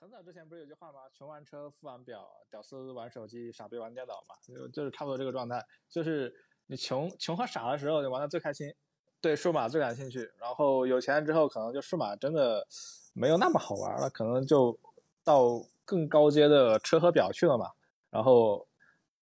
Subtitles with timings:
[0.00, 1.00] 很早之前不是有句话吗？
[1.12, 5.62] 穷玩车，富玩表，屌丝玩手机，傻逼玩电脑嘛，就就是差不多这个状态。
[5.90, 6.34] 就是
[6.68, 8.72] 你穷穷和傻的时候，你玩的最开心，
[9.20, 10.20] 对数码最感兴趣。
[10.38, 12.66] 然后有钱之后，可能就数码真的
[13.12, 14.74] 没有那么好玩了，可能就
[15.22, 17.66] 到更高阶的车和表去了嘛。
[18.08, 18.66] 然后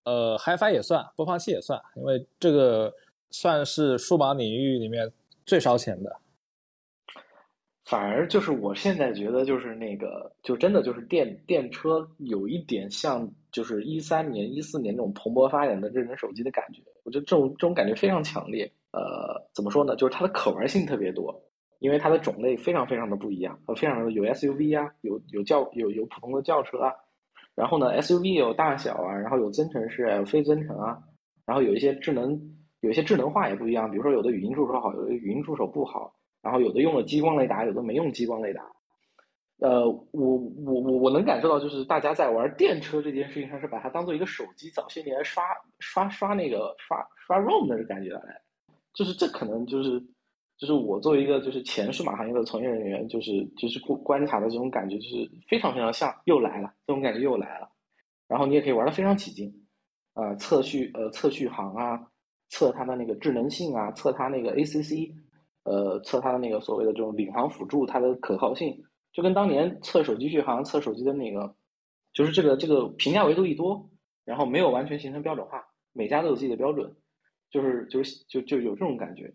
[0.05, 2.95] 呃，HiFi 也算，播放器也算，因为这个
[3.33, 5.13] 算是数码领域里面
[5.45, 6.21] 最烧钱的。
[7.89, 16.83] 反而就是我现在觉得就是那个，就真的就是电电车有一点像，就是一三年、一四年那种蓬勃发展的智能手机的感觉。
[17.05, 18.71] 我觉得这种这种感觉非常强烈。
[18.93, 19.97] 呃，怎么说呢？
[19.97, 21.35] 就是它的可玩性特别多，
[21.79, 26.93] 因为它的种类非常非常的不一样，非常的有 SUV 啊，有有轿有有普通的轿车啊，
[27.55, 30.99] 然后呢 SUV 有大小啊，然后有增程式，有非增程啊，
[31.47, 32.39] 然后有一些智能
[32.81, 36.13] 有一些智能化也不一样，比如说有的语音助手好，有的语音助手不好。
[36.43, 38.63] 然后有的用了激光雷达，有的没用激光雷达。
[39.61, 45.43] 呃，我我我我能感受到，就是大家在玩电车这件事情上，是把它当做一个手机早些年刷
[45.81, 48.41] 刷刷那个刷刷 ROM 的感觉来。
[48.95, 50.01] 就是这可能就是
[50.57, 57.69] 就是我作为一个就是前数码行业的从业人员，就是就是观观察的这种感觉，就是非常非常像又来了，这种感觉又来了。
[58.29, 59.67] 然后你也可以玩的非常起劲，
[60.15, 62.07] 呃，测续呃测续航啊，
[62.49, 65.13] 测它的那个智能性啊，测它那个 ACC。
[65.69, 71.55] 呃，测它的那个所谓的这种领航辅助，它的可靠性，就跟当年测手机续航、测手机的那个，
[72.13, 73.91] 就是这个这个评价维度一多，
[74.25, 76.97] 然后没有完全形成标准化，每家都有自己的标准，
[77.51, 79.35] 就是就就就有这种感觉。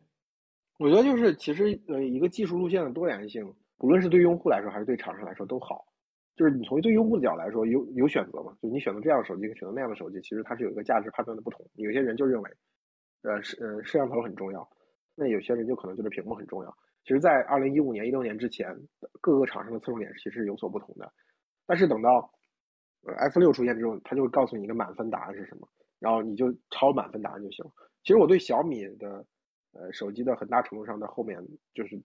[0.80, 5.86] 我觉得就是其实呃一个技术路线的多元性，无论是对用户来说还是对厂商来说都好。
[6.36, 8.58] 就是你从对用户的角度来说，有有选择嘛？
[8.60, 11.64] 就你选择这样的手机，跟选择那样的手机，其实它是有一个价值判断的不同。
[11.76, 12.50] 有些人就认为，
[13.22, 14.68] 呃，摄呃摄像头很重要。
[15.16, 16.78] 那有些人就可能觉得屏幕很重要。
[17.04, 18.74] 其实，在二零一五年、一六年之前，
[19.20, 21.12] 各个厂商的侧重点其实是有所不同的。
[21.66, 22.34] 但是等到
[23.06, 25.68] 呃 F 六出现之后，它就会告诉你一个满分答案是什么，
[26.00, 27.66] 然后你就抄满分答案就行。
[28.04, 29.26] 其实我对小米的
[29.74, 32.02] 呃手机的很大程度上的后面，就是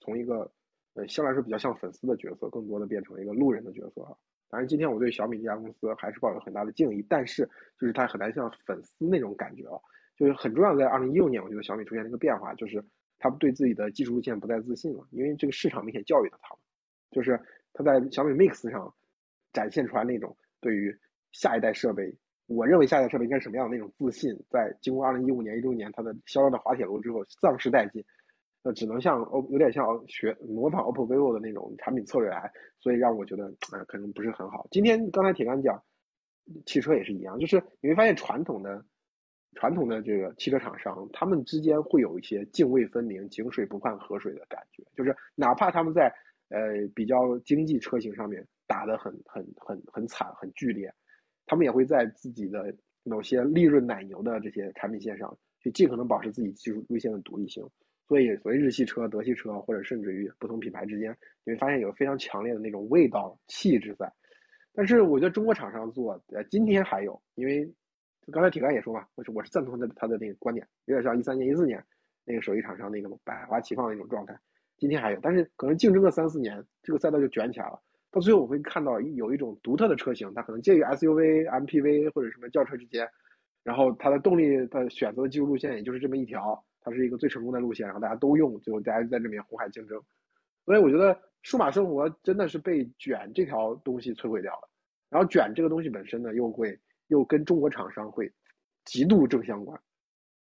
[0.00, 0.50] 从一个
[0.94, 4.02] 呃相对来说比较像粉丝的角色，更多的变成了一个路人的角色。
[4.50, 9.78] 当然，今天我对小米这家公司还是抱有很大的敬意，但是就是它很难像粉丝那种感觉啊。
[10.16, 12.84] 就是很重要，在二零一六年，我觉得小米出现了一个变化，就是
[13.18, 16.54] 他对自己的技术路线不再自信了，因为这个市场明显教育了他，
[17.10, 17.40] 就是
[17.72, 18.94] 他在小米 Mix 上
[19.52, 20.96] 展现出来那种对于
[21.32, 22.16] 下一代设备，
[22.46, 28.04] 我认为下一代设备应该是什么样的那种自信，在经过二零一五年、一六年它的销量的滑铁卢之后丧失殆尽，
[28.62, 34.68] 那只能像 O 有点像学模仿 OPPO、vivo 的那种产品策略来，所以让我觉得呃可能不是很好。
[34.70, 35.82] 今天刚才铁杆讲，
[36.66, 38.84] 汽车也是一样，就是你会发现传统的。
[39.54, 46.12] 传统的这个汽车厂商，他们之间会有一些泾渭分明、井水不犯河水的感觉，就是哪怕他们在
[46.48, 50.92] 呃比较经济车型上面打得很很很很惨、很剧烈，
[51.46, 57.62] 他们也会在自己的某些利润奶牛的这些产品线上，去尽可能保持自己技术路线的独立性。
[58.06, 64.12] 所以，所谓日系车、德系车，或者甚至于不同品牌之间，你会发现有非常强烈的那种味道、气质在。
[64.74, 67.72] 但是，我觉得中国厂商做，呃，今天还有，因为。
[68.32, 71.84] 刚才铁杆也说嘛，我是我是赞同他的他的那个观点，有点像一三年、一四年
[72.24, 74.38] 那个手机厂商那个百花齐放的那种状态。
[74.76, 77.80] 今天还有，但是可能竞争个三四年，这个赛道就卷起来了。
[78.10, 83.08] 到最后我会看到有一种独特的车型，它可能介于 SUV、MPV 或者什么轿车之间，
[83.62, 90.00] 然后它的动力的选择的技术路线也就是这么一条，它是一个最成功的路线，然后大家都用，最后大家在这边红海竞争。
[90.64, 94.68] 所以我觉得数码生活真的是被卷这条东西摧毁掉了，
[95.10, 96.78] 然后卷这个东西本身呢又会。
[97.08, 98.32] 又跟中国厂商会
[98.84, 99.80] 极度正相关，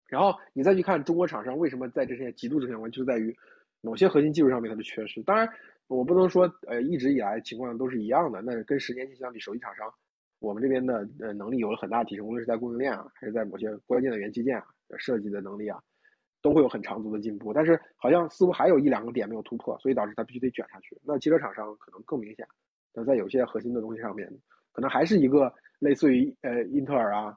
[0.07, 3.35] 然后你再去看中国厂商为什么在这些极度正相关，就在于
[3.81, 5.21] 某些核心技术上面它的缺失。
[5.23, 5.47] 当然，
[5.87, 8.41] 我不能说呃一直以来情况都是一样的。
[8.41, 9.91] 那跟十年前相比，手机厂商
[10.39, 14.65] 我们这边的呃能力有了很大提升，无论是在供应链啊，还是在某些关键的元器件啊
[14.97, 15.81] 设计的能力啊，
[16.41, 17.53] 都会有很长足的进步。
[17.53, 20.99] 但是好像似乎还有一两个点没有突破，所以导致它必须得卷下去。
[21.03, 22.47] 那汽车厂商可能更明显，
[22.93, 24.31] 那在有些核心的东西上面，
[24.71, 25.53] 可能还是一个。
[25.79, 27.33] 类似于呃英特尔啊，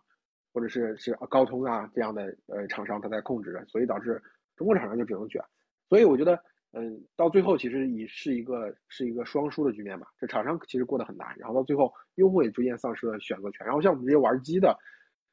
[0.53, 4.21] 或者是是高通啊这样的呃厂商，它在控制着，所以导致
[4.57, 5.41] 中国厂商就只能卷。
[5.89, 6.35] 所以我觉得，
[6.73, 10.09] 嗯，到最后其实已是一个是一个双输的局面吧。
[10.19, 13.65] 这厂商其实过得很难，然后到最后用户也逐渐丧失了选择权。
[13.65, 14.77] 然后像我们这些玩机的，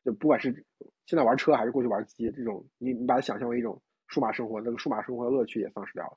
[0.06, 0.54] 就不管是
[1.08, 6.16] 现在玩车还是过去玩机，这种你你把它想象为一种数码生活，那个数码生活的乐趣也丧失掉了。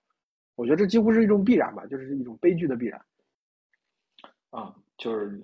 [0.57, 3.03] 我觉得这几乎是一种必然吧，就是一种悲剧的必然。
[4.51, 5.41] 啊，就是。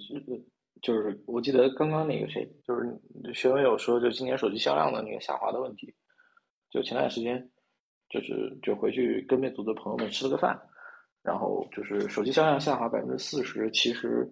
[0.81, 5.93] 就是我记得刚刚那个谁，就是学文有说，就今年手机销量的那个下滑的问题。
[6.71, 7.51] 就前段时间，
[8.09, 10.57] 就是就回去跟魅族的朋友们吃了个饭，
[11.21, 14.31] 然后就是手机销量下滑百分之四十，其实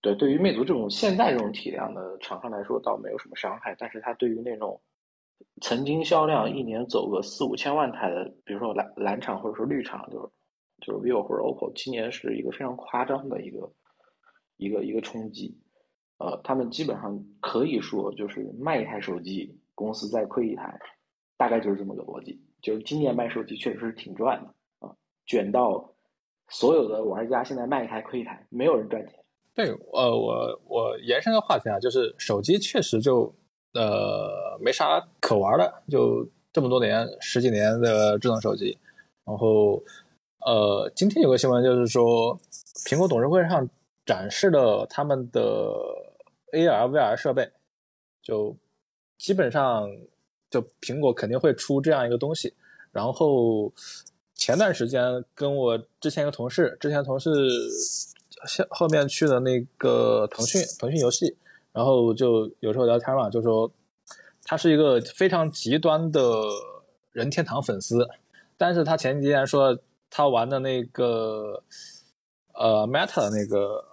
[0.00, 4.80] 对对于魅族这种现在这种体量的厂商来说倒没有什么伤害，但是它对于那种
[5.60, 13.68] 曾经销量一年走个四五千万台的，比如说蓝蓝厂或者说绿厂，就是就是 vivo 或者 oppo，今年是一个非常夸张的一个
[14.56, 15.58] 一个一个冲击。
[16.18, 20.78] 呃，他们基本上可以说就是卖一台手机，公司再亏一台，
[21.36, 22.40] 大概就是这么个逻辑。
[22.62, 24.94] 就是今年卖手机确实是挺赚的啊，
[25.26, 25.92] 卷到
[26.48, 29.22] 所有的玩家现在卖一台亏一台，没有人赚钱。
[29.54, 33.34] 对，呃，我我延伸个话题啊，就是手机确实就
[33.74, 38.78] 呃没啥可玩的，就这么多年十几年的智能手机，
[39.26, 39.82] 然后
[40.46, 42.38] 呃今天有个新闻就是说
[42.86, 43.68] 苹果董事会上
[44.06, 45.72] 展示了他们的。
[46.54, 47.50] AR、VR 设备，
[48.22, 48.56] 就
[49.18, 49.90] 基本上
[50.48, 52.54] 就苹果肯定会出这样一个东西。
[52.92, 53.72] 然后
[54.36, 57.28] 前段时间跟我之前一个同事，之前同事
[58.70, 61.36] 后面去的那个腾讯腾讯游戏，
[61.72, 63.68] 然后就有时候聊天嘛，就说
[64.44, 66.22] 他是一个非常极端的
[67.10, 68.08] 任天堂粉丝，
[68.56, 69.76] 但是他前几天说
[70.08, 71.64] 他玩的那个
[72.52, 73.84] 呃 Meta 的那个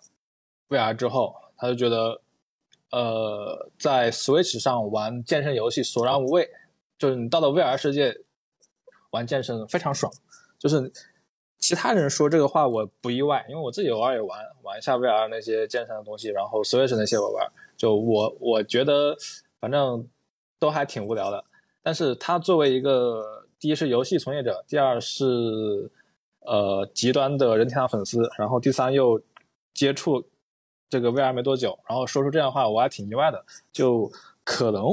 [0.71, 2.19] VR 之后，他就觉得。
[2.93, 6.49] 呃，在 Switch 上玩健身游戏索然无味，
[6.97, 8.13] 就是你到了 VR 世界
[9.11, 10.11] 玩健身非常爽。
[10.59, 10.91] 就是
[11.57, 19.15] 其他人说这个话我不意外，因为我自己偶尔也玩玩一下 VR 那些健身的东西，然后 Switch 那些我玩，就我我觉得
[19.61, 20.05] 反正
[20.59, 21.41] 都还挺无聊的。
[21.81, 25.89] 但是他作为一个第一是游戏从业者，第二是
[26.41, 29.21] 呃极端的任天堂粉丝，然后第三又
[29.73, 30.27] 接触。
[30.91, 33.45] 这个 VR 没多久，然后说出这样的话，我还挺意外的。
[33.71, 34.11] 就
[34.43, 34.83] 可能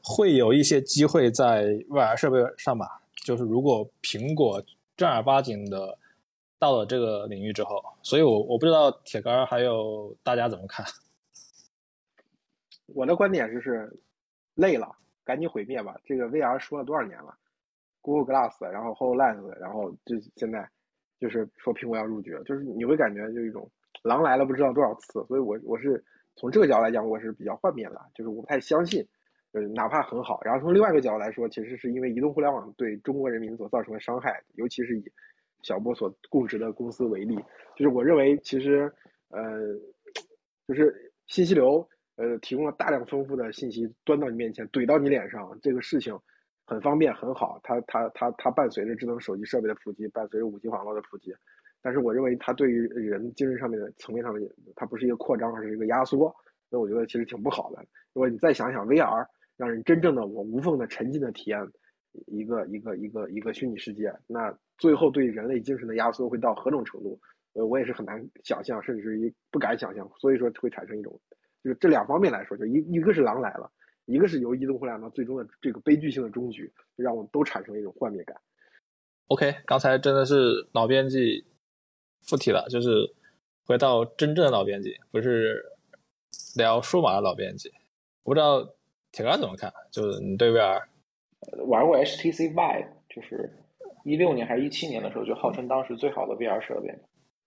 [0.00, 3.02] 会有一些机会在 VR 设备上吧。
[3.24, 4.62] 就是如果苹果
[4.96, 5.98] 正儿八经的
[6.56, 10.86] 到了这个领域之后，所以我我不知道铁杆还有大家怎么看。
[12.94, 13.92] 我的观点就是，
[14.54, 14.88] 累了
[15.24, 15.96] 赶紧毁灭吧。
[16.04, 17.36] 这个 VR 说了多少年了
[18.02, 20.70] ？Google Glass，然后 Hololens，然后就现在
[21.18, 23.68] 就是说苹果要入局了，就是你会感觉就一种。
[24.02, 26.04] 狼来了不知道多少次，所以我我是
[26.36, 29.06] 从这个角度来讲，我是比较幻灭的，就是我不太相信，
[29.52, 30.40] 就是哪怕很好。
[30.42, 35.04] 然后从另外一个角度来说，其实是因为移动互联网对中国人民所造成的伤害，尤其是以
[35.62, 37.36] 小波所供职的公司为例，
[37.76, 38.92] 就是我认为其实
[39.30, 39.42] 呃，
[40.68, 46.18] 就是信息流呃提供了大量丰富的信息端到你面前怼到你脸上，这个事情
[46.66, 51.34] 很方便很好，它它它它伴随着智能手机设备的普及，伴随着五 G 网络的普及。
[51.84, 56.34] 但是我认为它对于人精神上面的层面上面，它不是一个扩张，而是一个压缩，
[56.70, 57.84] 所以我觉得其实挺不好的。
[58.14, 59.26] 如果你再想想 VR，
[59.58, 61.60] 让人真正的我无缝的沉浸的体验
[62.26, 67.20] 一个一个一个一个虚拟世界，那最后对人类精神的压缩会到何种程度？
[67.52, 70.10] 呃，我也是很难想象，甚至于不敢想象。
[70.18, 71.20] 所以说会产生一种，
[71.62, 73.70] 就是这两方面来说，就一一个是狼来了，
[74.06, 78.34] 一个是由移动互联网最终的这个悲剧性的终局，让我们都产生了一种幻灭感。
[79.28, 81.44] OK，刚才真的是脑编辑。
[82.26, 83.14] 附体了，就是
[83.66, 85.64] 回到真正的老编辑，不是
[86.56, 87.70] 聊数码的老编辑。
[88.22, 88.66] 我不知道
[89.12, 90.82] 铁杆怎么看，就是你对 VR
[91.66, 93.52] 玩过 HTC Vive，就是
[94.04, 96.98] 一六年还是一七年的时候，就号称当时最好的 VR 设备。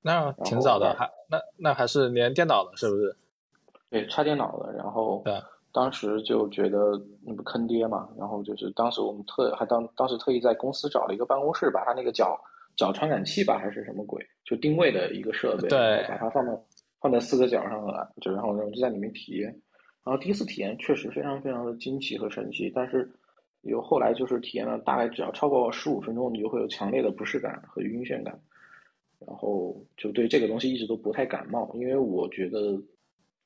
[0.01, 3.15] 那挺早的，还那那还是连电脑的，是不是？
[3.89, 4.71] 对，插电脑的。
[4.73, 5.33] 然后对，
[5.73, 8.07] 当时就觉得那不坑爹嘛。
[8.17, 12.39] 然后就是当时我们特还当当时特意在公司找了一个办公室，把他那个脚。
[12.77, 14.25] 脚传感器吧，还是什么鬼？
[14.45, 16.57] 就定位的一个设备，对，把它放到
[17.01, 19.47] 放在四个角上了，就然后我就在里面体验。
[20.05, 23.11] 然后第一次体验确实非常非常的惊奇和神奇，但是
[23.63, 28.39] 有后来就是体验了大概只要超过十五分钟，你就会有强烈的不适感和晕眩感。
[29.25, 32.79] 然后就对这个东西一直都不太感冒，因为我觉得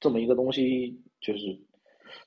[0.02, 1.58] 这么一个东西就是，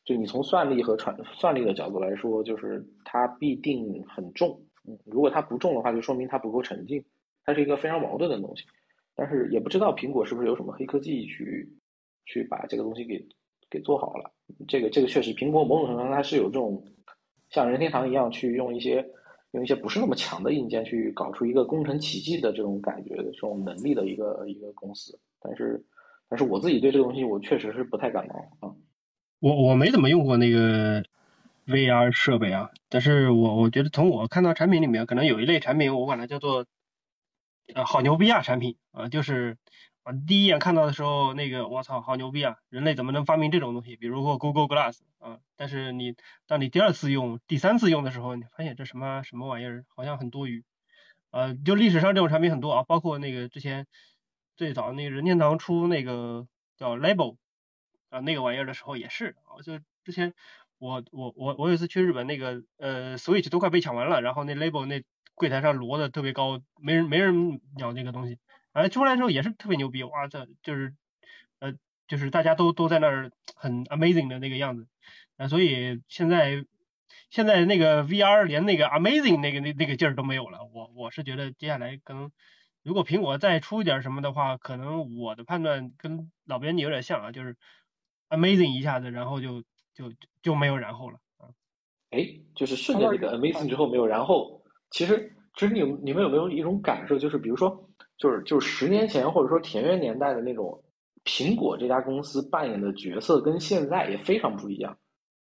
[0.05, 4.59] 就你从算力和传算力的角度来说，就是它必定很重。
[4.87, 7.05] 嗯，如果它不重的话，就说明它不够沉静，
[7.45, 8.65] 它是一个非常矛盾的东西。
[9.17, 11.73] 但是也不知道苹果是不是有什么黑科技去
[12.27, 13.27] 去把这个东西给
[13.71, 14.31] 给做好了。
[14.67, 16.85] 这个这个确实，苹果某种程度上它是有这种
[17.49, 19.07] 像任天堂一样去用一些
[19.53, 25.19] 用一些不是那么强的硬件去搞出一个工程奇迹的这种感觉的这种能力的一个一个公司。
[25.41, 25.83] 但是
[26.29, 28.75] 但是我自己对这个东西我确实是不太感冒啊。
[29.39, 31.03] 我我没怎么用过那个。
[31.67, 36.67] VR 设备啊，但是我我觉得从我看到产品里面，可能有一类产品，我管它叫做
[37.75, 39.57] 呃好牛逼啊产品啊，就是
[40.03, 43.97] 啊第一眼看到的时候，那个我操好牛逼啊，人类怎么能发明这种东西？
[43.97, 46.17] 比如说 Google Glass 啊，但是你
[46.47, 50.65] 当你第二次用、第三次用的时候，你发现这什么什么玩意儿，好像很多余
[51.31, 53.87] 呃，就历史上这种产品很多啊，包括那个之前
[54.57, 57.37] 最早那个任天堂出那个叫 Label
[58.11, 60.35] 啊那个玩意儿的时候也是啊，就之前
[60.85, 65.03] 我我我我有一次去日本，那个呃 Switch 都快被抢完了，然后那 Label 那
[65.35, 68.39] 柜台上摞的特别高，没人没人鸟那个东西，
[68.73, 70.95] 哎出来之后也是特别牛逼，哇这就是
[71.59, 71.73] 呃
[72.07, 74.87] 就是大家都都在那儿很 amazing 的那个样子，
[75.39, 76.65] 啊所以现在。
[77.31, 82.31] 现在那个 VR 连那个 amazing 那个那那个劲儿都没有了，我我是觉得接下来可能
[82.85, 87.57] 如果苹果再出一点什么的话，可能我的判断跟老编辑有点像啊，就是
[88.29, 89.63] amazing 一下子，然后就
[89.95, 90.13] 就
[90.45, 91.49] 就没有然后了啊。
[92.11, 92.25] 哎，
[92.55, 100.85] 就是顺着这个 amazing 之后没有然后，其实其实你你们有没有一种感受，就是比如说就是就是十年前或者说田园年代的那种
[101.25, 104.97] 苹果这家公司扮演的角色，跟现在也非常不一样。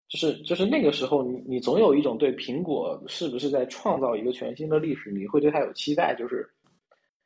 [0.07, 6.15] 就是就是那个时候，你你总有一种对苹果是不是在创造一个全新的历史，你会对它有期待。
[6.15, 6.47] 就是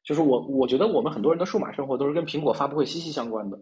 [0.04, 3.60] 就是我我觉得我们很多人的数码生活都是跟苹果发布会息息相关的，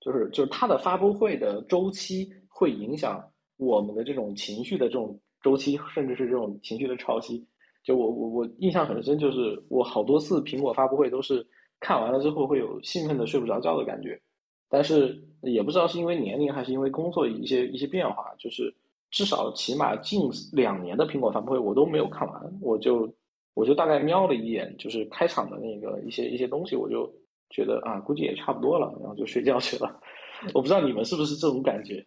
[0.00, 3.24] 就是就是它的发布会的周期会影响
[3.56, 7.42] 我们的这种情绪的这种周期，甚至是这种情绪的潮汐。
[7.82, 11.46] 就我我我印象很深，就是我好多次苹果发布会都是
[11.78, 14.20] 看完了之后会有兴奋的睡不着觉的感觉。
[14.68, 18.74] 但是也不知道是因为年龄还是因为工作一些一些变化，就是
[19.12, 20.20] 至少起码近
[20.52, 23.08] 两年的苹果发布会我都没有看完，我就
[23.54, 27.08] 我就大概瞄了一眼，就是开场的那个一些一些东西，我就
[27.50, 30.00] 觉得啊，估计也差不多了，然后就睡觉去了。
[30.52, 32.04] 我不知道你们是不是这种感觉？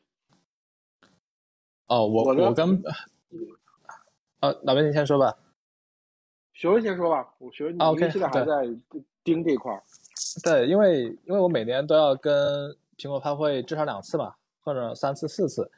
[1.89, 2.81] 哦，我我跟
[4.39, 5.35] 啊，哪边你先说吧。
[6.53, 8.67] 学文先说吧，我学文你现在还在
[9.23, 9.83] 盯这块儿。
[10.43, 15.69] 对，因为因为我每年都要跟苹果发布会至少两次嘛，或者三次四次，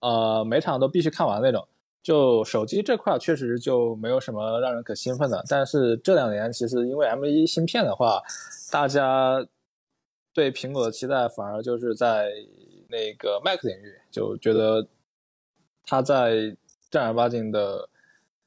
[0.00, 1.66] 呃，每场都必须看完那种。
[2.02, 8.20] 就手机这块确实就没有什么让人可兴奋的，但是这两年其实因为 M1 芯片的话，
[8.70, 9.42] 大家
[10.32, 12.30] 对苹果的期待反而就是在
[12.88, 14.86] 那个 Mac 领域，就觉得
[15.86, 16.56] 它在
[16.90, 17.88] 正儿八经的。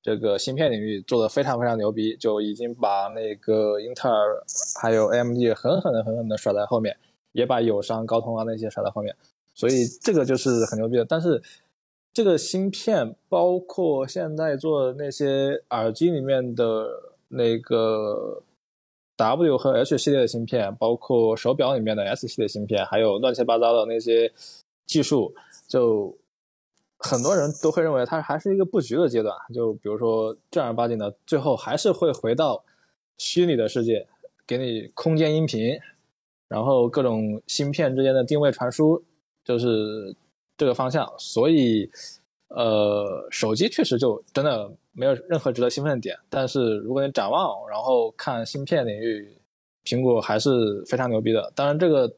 [0.04, 4.42] 这个芯片领域做的非常非常牛逼，就已经把那个英特尔
[4.82, 6.96] 还有 AMD 狠狠的狠狠的甩在后面，
[7.34, 9.14] 也把友商、高通啊那些甩在后面，
[9.54, 11.04] 所以这个就是很牛逼的。
[11.04, 11.44] 但是
[12.14, 16.88] 这个芯片，包括现在做的那些耳机里面的
[17.28, 18.42] 那个
[19.18, 24.32] W 和 H 系列的芯片，包括手表里面的 S 系列芯片，还有乱七八糟的那些
[24.86, 25.36] 技术，
[25.68, 26.18] 就。
[27.00, 32.64] 很多人都会认为它还是一个布局的阶段，就比如说正儿八经的，最后还是会回到
[33.18, 34.08] 虚拟的世界，
[34.48, 35.80] 给你空间音频，
[36.48, 39.04] 然后各种芯片之间的定位传输，
[39.44, 40.16] 就是
[40.58, 41.08] 这个方向。
[41.20, 41.90] 所以，
[42.48, 46.18] 呃，手机确实就真的没有任何值得兴奋的点。
[46.30, 49.38] 但是如果你展望，然后看芯片领域，
[49.84, 51.52] 苹果还是非常牛逼的。
[51.54, 52.12] 当然，这个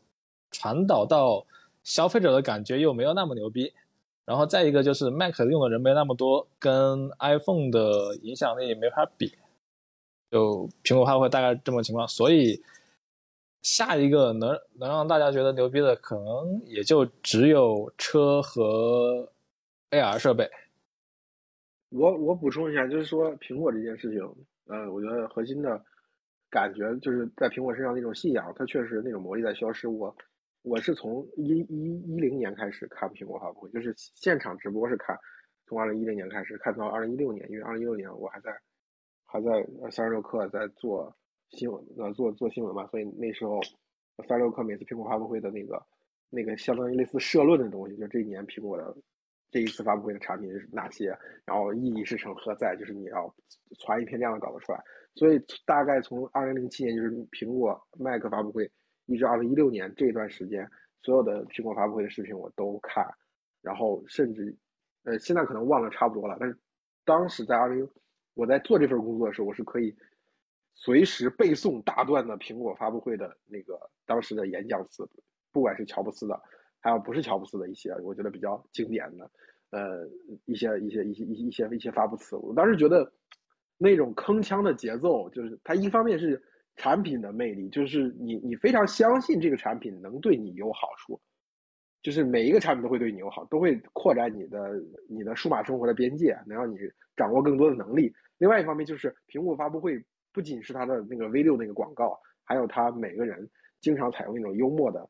[0.51, 1.45] 传导到
[1.83, 3.73] 消费者的感觉又没有那么牛逼。
[4.29, 9.33] 然后再一个就是 Mac 用的人没那么多，跟 iPhone 的影响力没法比。
[10.29, 12.61] 就苹果发布会大概这么情况，所以
[13.63, 19.31] 下一个能能让大家觉得牛逼的，可能也就只有车和
[19.89, 20.47] AR 设备。
[21.89, 24.21] 我我补充一下，就是说苹果这件事情，
[24.67, 25.83] 呃，我觉得核心的
[26.51, 29.87] 感觉就是在苹果身上那种信仰，它确实那种魔力在消失。
[29.87, 30.15] 我。
[30.69, 35.17] 我是从一一一零年开始看苹果发布会，就是现场直播是看，
[35.65, 38.55] 从二零一零年开始看到二零一六年，因为二零一六年我还在
[39.25, 39.49] 还在
[39.89, 41.11] 三十六氪在做
[41.49, 43.59] 新闻呃做做新闻嘛，所以那时候
[44.27, 45.83] 三十六氪每次苹果发布会的那个
[46.29, 48.95] 那个相当于类似社论的东西，就这一年苹果的
[49.49, 53.33] 这一次发布会的产品是哪些，然后意义是成何在，就是你要
[53.79, 54.79] 传一篇这样的稿子出来，
[55.15, 58.71] 所以大概从二零零七年就是苹果 Mac 发布会。
[59.09, 60.69] 一直二零一六年这段时间，
[61.01, 63.03] 所有的苹果发布会的视频我都看，
[63.63, 64.55] 然后甚至，
[65.03, 66.37] 呃，现在可能忘了差不多了。
[66.39, 66.55] 但是
[67.03, 67.89] 当时在二零，
[68.35, 69.95] 我在做这份工作的时候，我是可以
[70.75, 75.09] 随时背诵大段的苹果发布会的那个当时的演讲词，
[75.51, 76.39] 不管是乔布斯的，
[76.79, 79.31] 还有不是乔布斯的一些，我觉得比较经典的，
[79.71, 80.07] 呃，
[80.45, 82.35] 一些一些一些一一些一些发布词。
[82.35, 83.11] 我当时觉得
[83.75, 86.43] 那种铿锵的节奏，就是它一方面是。
[86.79, 91.19] 产品的魅力就是你，你非常相信这个产品能对你有好处，
[92.01, 96.77] 就是每一个产品都会对你有好，都会扩展你的你的数码生活的边界，能让你
[97.17, 98.13] 掌握更多的能力。
[98.37, 103.45] 另外一方面就是苹果发布会不仅是它的那个 V 六那个广告，还有它每个人
[103.81, 105.05] 经常采用那种幽默的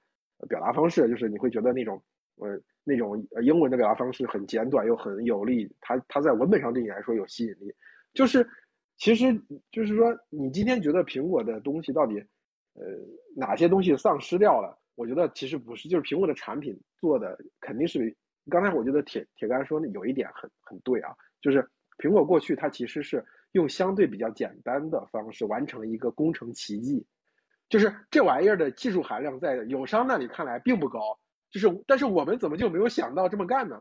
[0.47, 2.01] 表达方式，就是你会觉得那种
[2.38, 7.71] 呃那种呃英文的表达方式很简短又很有力，它它在文本上对你来说有吸引力，
[8.11, 8.43] 就是。
[9.00, 9.41] 其实
[9.72, 12.20] 就是说，你今天觉得苹果的东西到底，
[12.75, 12.86] 呃，
[13.36, 14.77] 哪些东西丧失掉了？
[14.94, 18.15] 我觉得其实不是，就是苹果的产品做的肯定是。
[18.50, 27.06] 刚才我觉得铁铁杆说的有一点很很对啊，就是苹果过去它其实是用相对比较简单的方式完成一个工程奇迹，
[27.68, 31.20] 就是这玩意儿的技术含量在友商那里看来并不高，
[31.51, 33.79] 就是但是我们怎么就没有想到这么干呢？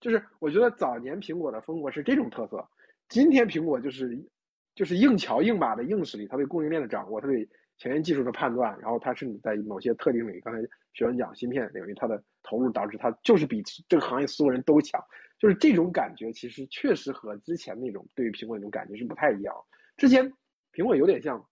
[0.00, 2.66] 就是我觉得早年苹果的风格是这种特色，
[3.10, 4.18] 今天苹果就是
[4.76, 10.60] 就是硬桥硬马的硬实力，它对供应链的掌握，它对前沿技术的判断，然后它甚至在某些特定领域，刚才
[10.92, 15.02] 学文讲芯片领域，它的投入导致它就是比这个行业所有人都强，
[15.38, 19.54] 就是这种感觉其实确实和之前那种对于苹果那种感觉是不太一样。
[19.96, 20.30] 之前
[20.72, 21.42] 苹果有点像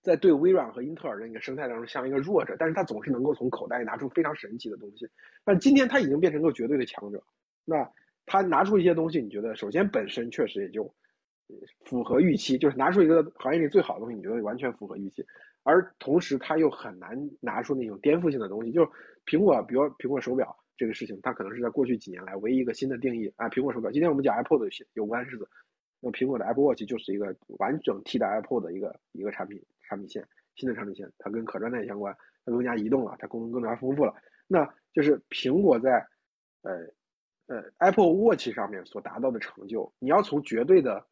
[0.00, 5.08] 在对微软和英特尔的那个生态当中像一个弱者，但是它总是能够从口袋里拿出非常神奇的东西。
[5.44, 7.22] 但今天它已经变成个绝对的强者。
[7.64, 7.88] 那
[8.26, 10.92] 他拿出一些东西，你觉得首先本身确实也就
[11.84, 15.24] 符合预期，就是拿出一个行业里最好的东西，你觉得完全符合预期，
[15.62, 18.72] 而同时他又很难拿出那种颠覆性的东西。
[18.72, 18.84] 就
[19.26, 23.48] 苹果，比如苹果手表这个事情，它可能是在过去几年来唯一一个新的定义啊。
[23.48, 25.48] 苹果手表，今天我们讲 Apple 的有关日子，
[26.00, 34.14] 那苹果的 Apple Watch 就是一个完整替代 Apple 的一个一个产品产品线，新的产品线，它跟可穿戴相关，它更加移动了，它功能更加丰富了。
[34.46, 36.06] 那就是苹果在
[36.62, 36.88] 呃。
[37.48, 41.04] 呃，Apple Watch 上面所达到的成就，你要从绝对的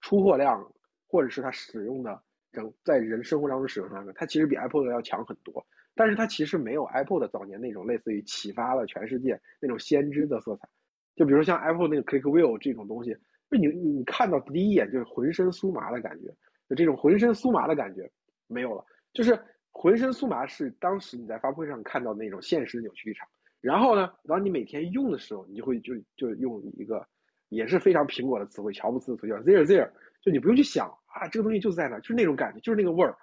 [0.00, 0.72] 出货量，
[1.06, 5.66] 或者是它使用的整在人生活当中使用上面，它其实比 Apple 要强很多。
[5.94, 10.68] 但是它其实没有 Apple 的早年那种类似于启发了全世界那种先知的色彩。
[11.16, 13.12] 就比如像 Apple 那个 Click Wheel 这种东西，
[13.50, 16.28] 就你你看到第一眼就是浑身酥麻的感觉，
[16.68, 18.10] 就这种浑身酥麻的感觉
[18.46, 18.84] 没有了。
[19.12, 19.38] 就是
[19.72, 23.28] 浑身酥麻是当时你在发布会上看到的那种现实扭曲立场。
[23.60, 27.06] 然后呢，然后你每天用的时候，你就会就就用一个
[27.50, 29.90] 也是非常苹果的词汇，乔布斯的词叫 there there，
[30.22, 33.14] 就你不用去想啊，这个东西就在那，就是那种感觉，就是那个味儿，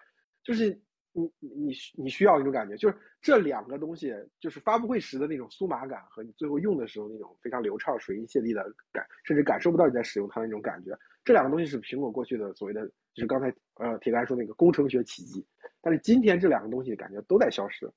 [0.44, 0.80] 就是
[1.14, 8.62] 你你你需要那种感觉，就是这两个东西，就是发布会时的那种酥麻感和你最后用的时候那种非常流畅、水银泻地的
[8.92, 15.46] 感，甚至感受不到你在使用它的那种感觉，这两个东西是苹果过去的所谓的，就是刚才呃铁杆说那个工程学奇迹，
[15.82, 17.90] 但是今天这两个东西感觉都在消失。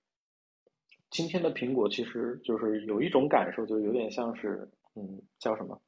[1.11, 5.81] 今天的苹果其实就是有一种感受，就有点像是，嗯，叫什么？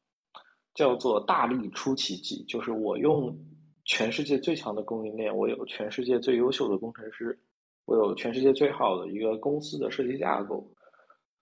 [0.74, 2.44] 叫做大力出奇迹。
[2.48, 3.37] 就是我用
[3.85, 7.38] 全世界最强的供应链，我有全世界最优秀的工程师，
[7.85, 10.66] 我有全世界最好的一个公司的设计架构，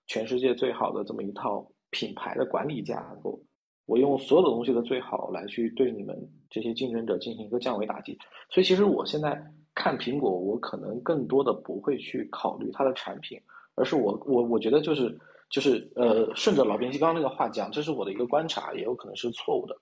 [0.07, 3.41] 全世界最好的这么一套品牌的管理架构，
[3.87, 6.17] 我用所有的东西的最好来去对你们
[6.49, 8.19] 这些竞争者进行一个降维打击。
[8.51, 9.41] 所以其实我现在
[9.75, 13.41] 看苹果，我可能更多的不会去考虑它的产品。
[13.77, 15.17] 而是我我我觉得就是
[15.51, 19.77] 就是呃顺着老编辑刚刚那个话讲，这是我的一个观察，也有可能是错误的。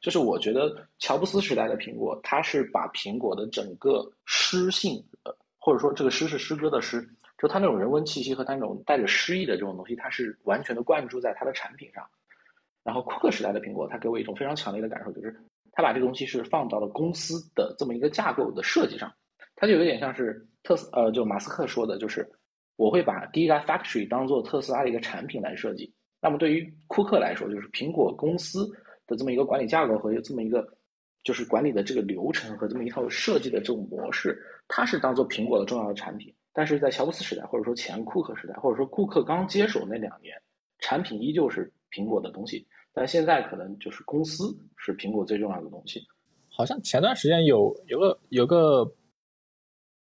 [0.00, 12.02] 就是我觉得乔布斯时代的苹果，它是把苹果的整个诗性，呃或者说这个诗是诗歌的诗，就它那种人文气息和它那种带着诗意的这种东西，它是完全的灌注在它的产品上。
[12.82, 15.36] 然后库克时代的苹果，它给我一种非常强烈的感受，就是
[15.72, 19.12] 它把这个东西是放到了公司的这么一个架构的设计上，
[19.54, 22.26] 它就有点像是特斯呃就马斯克说的，就是。
[22.80, 25.92] 我会把第一家 factory 当做特斯拉的一个产品来设计。
[26.18, 28.66] 那么对于库克来说，就是苹果公司
[29.06, 30.66] 的这么一个管理架构和这么一个
[31.22, 34.34] 就是管理的这个流程和这么一套设计的这种模式，
[34.66, 36.34] 它是当做苹果的重要的产品。
[36.54, 40.34] 但是在乔布斯时代，或者说前库克时代，或者说库克刚接手那两年，
[40.78, 42.66] 产品依旧是苹果的东西。
[42.94, 46.00] 但现在可能就是公司是苹果最重要的东西。
[46.48, 48.90] 好像前段时间有有个有个。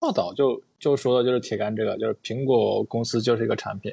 [0.01, 3.93] 报道就就说的就是铁杆这个，就是苹果公司就是一个产品，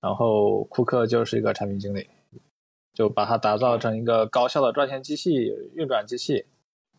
[0.00, 2.08] 然后库克就是一个产品经理，
[2.94, 6.46] 就把它打造成一个高效的赚钱机器、运转机器。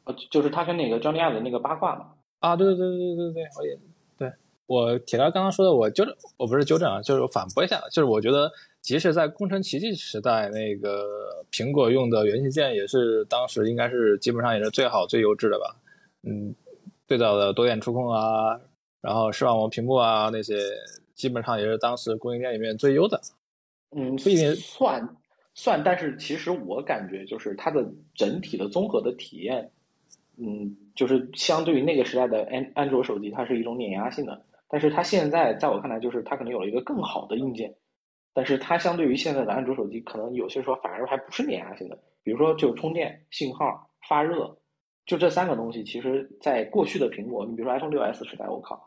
[0.03, 2.11] 呃，就是他跟那个张利亚的那个八卦嘛。
[2.41, 3.79] 啊，对对对对对对，我也
[4.17, 4.33] 对
[4.67, 15.75] 我铁杆刚刚说的，我纠正，我不是纠正啊，就是反驳一下，就是我觉得即使在工程奇迹时代，那个苹果用的元器件也是当时应该是基本上也是最好最优质的吧，
[16.21, 16.53] 嗯。
[17.07, 18.59] 最早的多点触控啊，
[19.01, 20.55] 然后视网膜屏幕啊，那些
[21.13, 23.19] 基本上也是当时供应链里面最优的。
[23.95, 25.17] 嗯，不一定算
[25.53, 27.85] 算，但是其实我感觉就是它的
[28.15, 29.69] 整体的综合的体验，
[30.37, 34.45] 嗯，就是相对于那个时代的安安卓手机，它是一种碾压性的。
[34.67, 37.75] 但是它现在在我看来，就是它可能有了一个更好的硬件，
[38.33, 41.99] 但是它相对于现在的安卓手机，可能有些时候反而还不是碾压性的。
[42.23, 44.57] 比如说，就充电、信号、发热。
[45.05, 48.81] 就这三个东西，其实在过去的苹果，你比如说 iPhone 六 S 时代，我靠，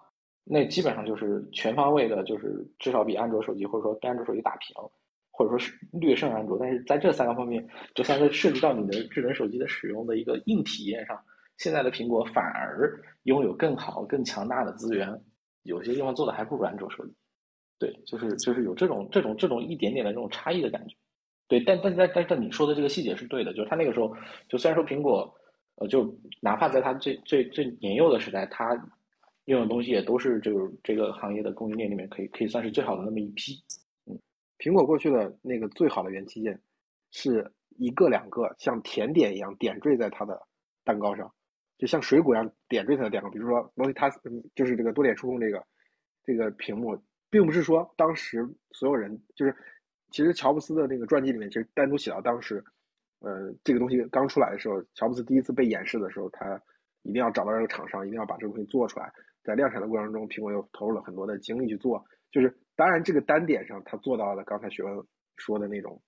[0.45, 4.75] 那基本上就是全方位的，就是至少比安卓手机或者说跟安卓手机打平，
[5.31, 6.57] 或者说是略胜安卓。
[6.59, 11.21] 但是在这三个方面，这三个涉及到你的智能手机的使用的一个硬体验上，
[11.59, 15.23] 现在的苹果反而拥有更好、更强大的资源，
[15.65, 17.15] 有些地方做的还不如安卓手机。
[17.79, 20.97] 对，就是就是有这种这种这种一点点的这种差异的感觉。
[21.47, 24.17] 对，但但但但但你说的这个细节是对的，就是他那个时候，
[24.49, 25.33] 就虽然说苹果，
[25.77, 28.75] 呃，就哪怕在它最最最年幼的时代，它
[29.45, 33.63] 用的东西也都是就是这个行业的供应链里面可以可以算是最好的那么一批。
[34.07, 34.19] 嗯，
[34.59, 36.61] 苹果过去的那个最好的元器件，
[37.11, 40.43] 是一个两个像甜点一样点缀在它的
[40.85, 41.33] 蛋糕上，
[41.79, 43.31] 就像水果一样点缀它的蛋糕。
[43.31, 44.19] 比如说，Multitask，
[44.55, 45.65] 就是这个多点触控这个
[46.25, 49.55] 这个屏幕，并不是说当时所有人就是。
[50.13, 52.65] 其实乔布斯的那个传记里面，其实单独写到当时，
[53.21, 56.61] 呃，这个东西刚出来的时候，乔布斯第一次被演示的时候，他
[57.03, 59.11] 一定要找到这个厂商，一定要把这个东西做出来。
[59.43, 62.05] 在量产的过程中，苹果又投入了很多的精力去做。
[62.31, 64.95] 就是当然这个单点上，他做到了刚才学文
[65.37, 66.03] 说的那种，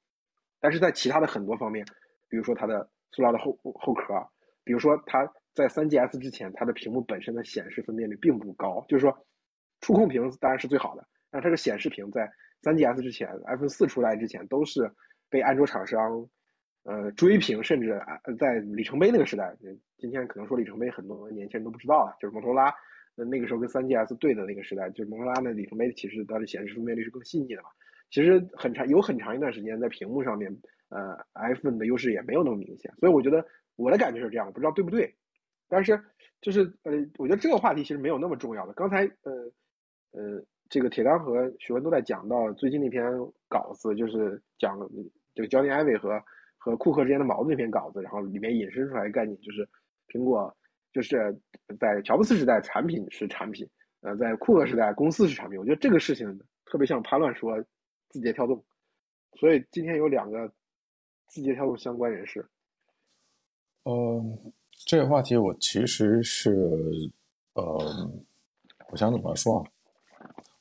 [0.60, 1.86] 但是在其他的很多方面，
[2.28, 4.14] 比如说它的塑料的后后壳，
[4.64, 9.26] 比如说它在 3GS 之前，它的屏幕本身的显示分辨率并不高，就是说
[9.80, 12.30] 触控屏当然是最好的，但这个显示屏在。
[12.60, 14.92] 三 GS 之前，iPhone 四出来之前，都是
[15.30, 16.28] 被安卓厂商
[16.88, 18.00] 呃追平，甚至
[18.38, 19.54] 在里程碑那个时代，
[19.98, 22.74] 今天可能说里程碑很多年轻人都不知道了，就是摩托罗拉
[23.14, 27.68] 那个时候跟三 GS 对的那个时代，就是摩托罗拉的里程碑其实它的显示分辨率是更细腻的嘛。
[28.10, 30.50] 其实很长有很长一段时间在屏幕上面，
[30.88, 33.44] 呃，iPhone 的优势也没有那么明显，所以我觉得
[33.76, 35.14] 我的感觉是这样，不知道对不对。
[35.68, 36.00] 但是
[36.40, 38.72] 就是呃，我觉得这个话题其实没有那么重要的。
[38.72, 39.32] 刚才呃
[40.12, 40.42] 呃。
[40.70, 43.02] 这个铁刚和徐文都在讲到最近那篇
[43.48, 44.78] 稿子，就是讲
[45.34, 46.22] 这个 Johnny Ive 和
[46.68, 49.66] 和库克之间的矛盾那篇稿子，然后里面引申出来的概念就是，
[50.08, 50.54] 苹果
[50.92, 51.34] 就是
[51.80, 53.66] 在乔布斯时代产品是产品，
[54.02, 55.58] 呃，在库克时代公司是产品。
[55.58, 57.58] 我觉得这个事情特别像潘乱说
[58.10, 58.62] 字节跳动，
[59.40, 60.46] 所以今天有两个
[61.26, 62.46] 字节跳动相关人士。
[63.84, 64.22] 呃，
[64.86, 66.52] 这个话题我其实是
[67.54, 67.62] 呃，
[68.90, 69.64] 我想怎么说啊？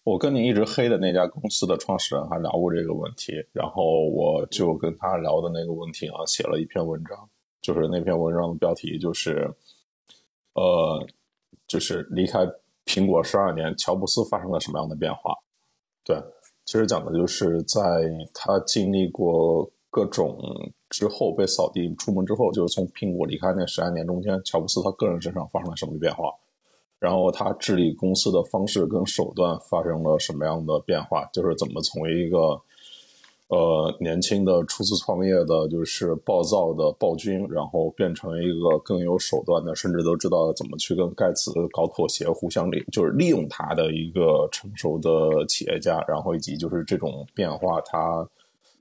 [0.07, 7.29] 我跟你一直黑的那家公司的创始人还聊过这个问题，然后我就跟他聊的那个问题啊，写了一篇文章，
[7.61, 9.53] 就是那篇文章的标题就是，
[10.53, 11.05] 呃，
[11.67, 12.47] 就是离开
[12.85, 15.35] 苹果十二年，乔布斯发生了什么样的变化？
[16.05, 16.15] 对，
[16.63, 20.39] 其实讲的就是在他经历过各种
[20.89, 26.33] 之后被扫地出门之后，就是从苹果离开那十二年中间，乔布斯他个人身上发生了什么变化？
[26.99, 31.29] 然后他治理公司的方式跟手段发生了什么样的变化？
[31.31, 32.59] 就是怎么从一个
[33.49, 48.27] 呃年轻的初次创业的，就是暴躁的暴君，然后变成一个更有手段的，甚至都知道怎么去跟盖茨搞妥协，互相利就是利用他的一个成熟的企业家，然后以及就是这种变化他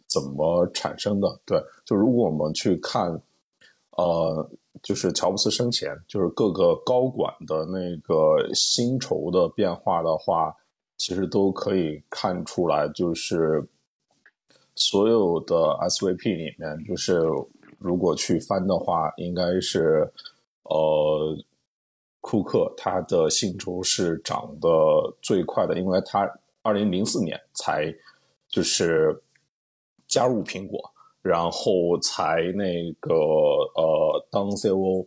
[0.06, 1.28] 怎么产生的？
[1.44, 3.20] 对，就如果我们去看
[3.98, 4.48] 呃。
[4.86, 10.54] 就是乔布斯生前，就是各个高管的那个薪酬的变化的话，
[10.96, 12.88] 其实都可以看出来。
[12.90, 13.68] 就是
[14.76, 15.56] 所有的
[15.88, 17.20] SVP 里面，就是
[17.78, 20.08] 如果去翻的话，应该是
[20.62, 21.36] 呃，
[22.20, 24.68] 库克他的薪酬是涨得
[25.20, 27.92] 最快的，因为他二零零四年才
[28.48, 29.20] 就是
[30.06, 30.80] 加入苹果。
[31.26, 33.12] 然后才那个
[33.74, 35.04] 呃当 COO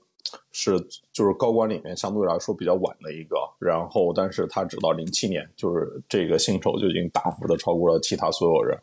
[0.52, 0.78] 是
[1.14, 8.78] 就是高管里面相对来说比较晚的一个，然后但是他直到零七年就是这个薪酬就已经大幅的超过了其他所有人，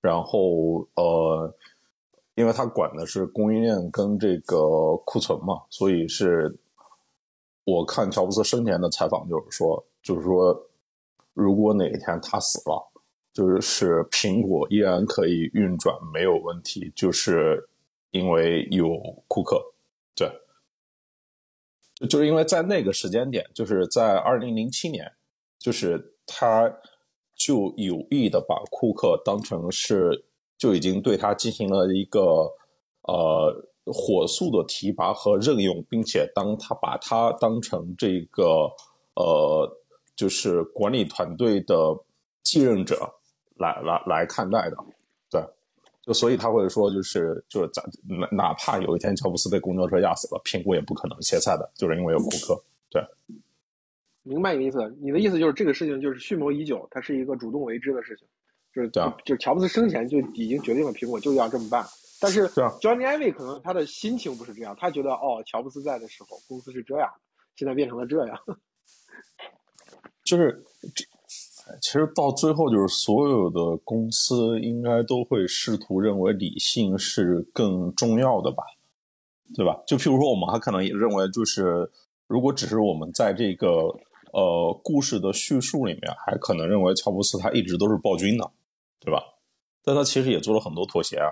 [0.00, 1.54] 然后呃
[2.34, 6.58] 因为他管的是供应链跟这个库存嘛，所以是
[7.64, 10.66] 我看乔布斯生前的采访就是说就是说
[11.32, 12.88] 如果哪一天他死了。
[13.32, 17.66] 就是苹果依然可以运转没有问题，就是
[18.10, 18.90] 因为有
[19.26, 19.58] 库克，
[20.14, 20.30] 对，
[22.10, 25.10] 就是因为在那个时间点，就是在二零零七年，
[25.58, 26.70] 就是他
[27.34, 30.26] 就有意的把库克当成是
[30.58, 32.20] 就已经对他进行了一个
[33.04, 38.70] 呃火速的提拔和任用，并且当他把他当成这个
[39.14, 39.66] 呃
[40.14, 41.74] 就是管理团队的
[42.42, 43.10] 继任者。
[43.62, 44.76] 来来来看待的，
[45.30, 45.40] 对，
[46.02, 52.60] 就所以他会说，就是就是咱哪哪怕有一天乔布斯被公交车压死了，苹果也不可能歇菜的，就是因为有库克。
[52.90, 53.02] 对，
[54.24, 58.26] 明白你的意思，你的意思就是这个事情就是蓄谋已久，它是一个主动为之的事情，
[58.74, 61.86] 就是对，就是乔布斯生前就已经决定了苹果就要这么办，
[62.20, 67.08] 但是 Johnny Ive 可能他的心情不是这样，他觉得哦，乔布斯在的时候公司是这样，
[67.54, 68.36] 现在变成了这样，
[70.24, 70.64] 就是。
[71.80, 78.62] 其实到最后，就是所有的公司应该都会试图认为理性是更重要的吧？
[79.54, 79.82] 对吧？
[79.86, 81.90] 就譬如说，我们还可能也认为，就是
[82.26, 83.68] 如果只是我们在这个
[84.32, 88.50] 呃故事的叙述里面，还可能认为乔布斯他一直都是暴君的，
[89.00, 89.22] 对吧？
[89.84, 91.28] 但他其实也做了很多妥协啊，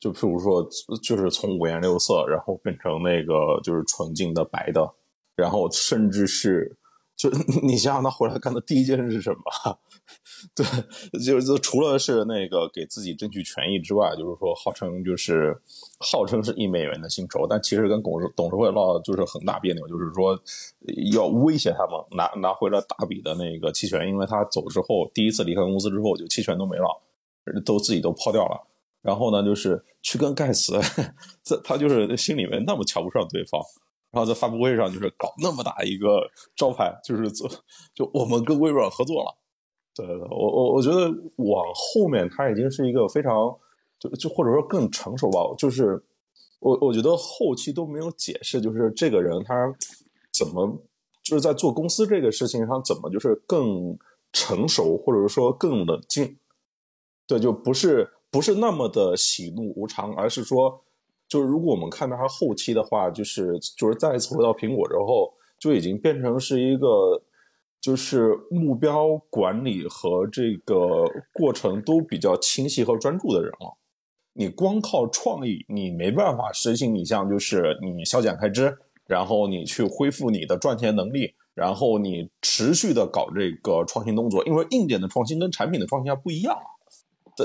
[0.00, 0.66] 就譬如说，
[1.02, 4.88] 就是从五颜六色，然后变成那个就是纯净的白的，
[5.34, 6.76] 然后甚至是。
[7.16, 7.30] 就
[7.64, 9.78] 你想想，他回来干的第一件事是什么？
[10.54, 10.66] 对，
[11.18, 15.58] 就是除了是那个给自己争取权益之外，就是说号称就是
[15.98, 20.38] 号称是一美元的薪酬，但其实跟董事董事会闹就是很大别扭，就是说
[21.12, 27.02] 要威胁他们拿拿回了大笔的那个期权，因为他走之后第一次离开公司之后就期权都没了，
[27.64, 28.68] 都自己都抛掉了。
[29.00, 30.78] 然后呢，就是去跟盖茨，
[31.42, 33.60] 这他就是心里面那么瞧不上对方。
[34.16, 36.26] 然后在发布会上就是搞那么大一个
[36.56, 37.46] 招牌，就是做
[37.94, 39.36] 就我们跟微软合作了。
[39.94, 43.54] 对，我我我觉得往后面它已经是一个非常
[43.98, 45.40] 就就或者说更成熟吧。
[45.58, 46.02] 就是
[46.60, 49.54] 我我觉得后期都没有解释，就是这个人他
[50.32, 50.66] 怎么
[51.22, 53.98] 就是在做公司这个事情上怎么就是更
[54.32, 56.38] 成熟，或者说更冷静。
[57.26, 60.84] 对，就不是不是那么的喜怒无常，而是说。
[61.28, 67.22] 就是如果我们看到它后期的话，就是就是再一次回到苹果之后，就已经变成是一个，
[67.80, 73.76] 就是目标管理和这个过程都比较清晰和专注的人了。
[74.34, 76.94] 你光靠创意，你没办法实行。
[76.94, 86.54] 你像就是你削减开支，然后你去恢复你的赚钱能力，然后你持续的搞这个创新动作，因为硬件的创新跟产品的创新还不一样。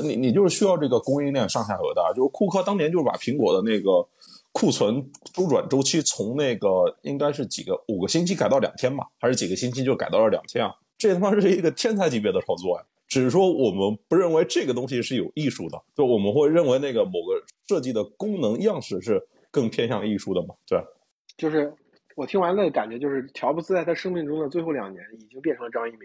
[0.01, 4.07] 你你就是需要这个供应链上下游的，就是库克当年就是把苹果的那个
[4.51, 10.73] 库存周转周期从那个应该是几个五个星期改到两天吧，还是几个星期就改到了两天啊？
[10.97, 12.85] 这他妈是一个天才级别的操作呀！
[13.07, 20.55] 只是说我们不认为这个东西是有艺术的，就我们会认为那个某个设计的功能样式是更偏向艺术的嘛？
[20.65, 20.81] 对，
[21.35, 21.73] 就是
[22.15, 26.01] 我听完的感觉就是，乔布斯在他生命中的最后两年已经变成了张一鸣。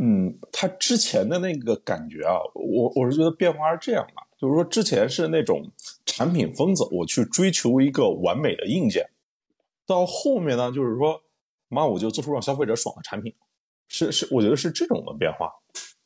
[0.00, 5.68] 嗯，他之前的那个感觉啊，我我是觉得变化是这样的，就是说之前是那种
[6.06, 9.10] 产品疯子，我去追求一个完美的硬件，
[9.86, 11.20] 到后面呢，就是说，
[11.68, 13.34] 妈我就做出让消费者爽的产品，
[13.88, 15.52] 是是，我觉得是这种的变化，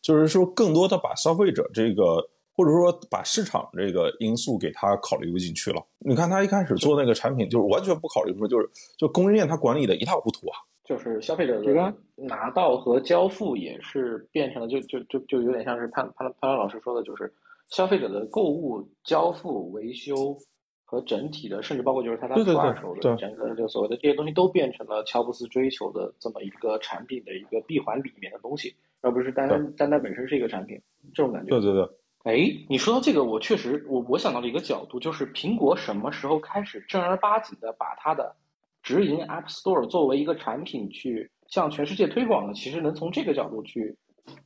[0.00, 5.84] 就是说更多的把消费者这个或者说把市场这个因素给他考虑不进去了。
[5.98, 10.56] 你看他一开始做那个产品，就是完全不考虑说，就是就供应链他管理的一塌糊涂啊。
[10.92, 17.32] 就是消费者的拿到和交付也是变成了，就就就就有点像是潘潘潘老师说的，就是
[17.68, 20.36] 消费者的购物、交付、维修
[20.84, 30.78] 和整体的，甚至包括就是他他出二手的整个就所谓的这些东西，都变成了乔布斯追求的这么一个产品的一个闭环里面的东西，而不是单单单单本身是一个产品
[31.14, 31.48] 这种感觉。
[31.48, 31.88] 对对对。
[32.24, 32.36] 哎，
[32.68, 38.36] 你说到这个，我确实我我想到了一个角度，就是苹果什么时候开始正儿八经的把它的。
[38.82, 43.96] 直营 App Store 作为一个产品去向全世界推广的，其实能从这个角度去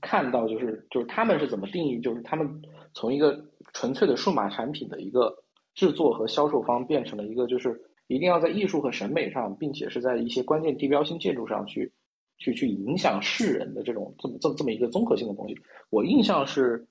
[0.00, 2.46] 看到，就是就是他们是怎么定义，就是他们
[2.92, 5.34] 从一个纯粹的数码产品的一个
[5.74, 11.90] 制作和销售方，变成了一个就是一定要在艺术和审美上，并且是在一些关键地标性建筑上去
[12.38, 15.54] 去去影响世人的这种这么这么这么一个综合性的东西。
[15.88, 16.86] 我印象是，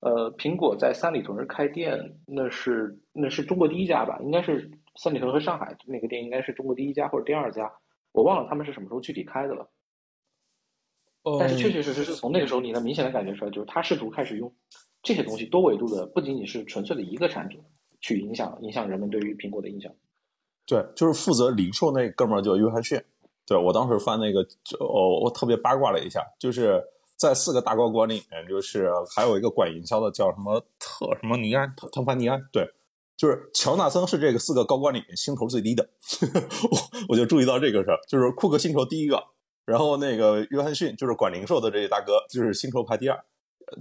[0.00, 4.70] 呃，苹果在三里屯开店，那是那是中国第一家吧，应该是。
[5.02, 7.72] 三里屯和上海那个店应该是中国第一家或者第二家，
[8.12, 9.66] 我忘了他们是什么时候具体开的了。
[11.38, 14.54] 但是确确实实是从那个时候，你能明显的感觉出来，就是他试图开始用
[15.02, 17.62] 这些东西多维度的，不仅仅是纯粹的一个产品，
[18.02, 19.90] 去影响影响人们对于苹果的印象。
[20.66, 23.02] 对，就是负责零售那哥们儿叫约翰逊。
[23.46, 24.40] 对我当时翻那个，
[24.80, 26.78] 哦，我特别八卦了一下，就是
[27.16, 32.68] 在四个大高管里面，就是还有一个管营销的叫什么特什么尼安特特凡尼安，对。
[33.20, 35.86] 就是乔纳森是这个四个高官里面薪酬最低的，
[36.72, 36.78] 我
[37.10, 39.22] 我就注意到这个事儿，就是库克薪酬第一个，
[39.66, 43.22] 然后那个约翰逊就是管零售的这大哥，就是薪酬排第二，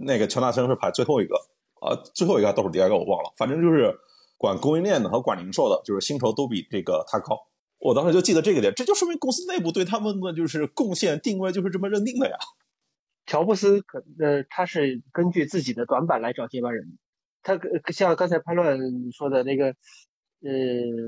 [0.02, 1.38] 那个乔纳森是排最后一个，
[1.80, 3.98] 啊，最后一个倒数第二个我忘了，反正就是
[4.38, 7.40] 管供应链的和管零售的，就是薪酬都比这个他高。
[7.78, 12.36] 我当时就记得这个点，这就说明公司内部对他们的就是贡献定位就是这么认定的呀。
[13.26, 16.98] 乔布斯可呃，他是根据自己的短板来找接班人。
[17.42, 17.58] 他
[17.92, 18.78] 像刚才潘乱
[19.12, 19.68] 说的那个，
[20.42, 20.52] 呃，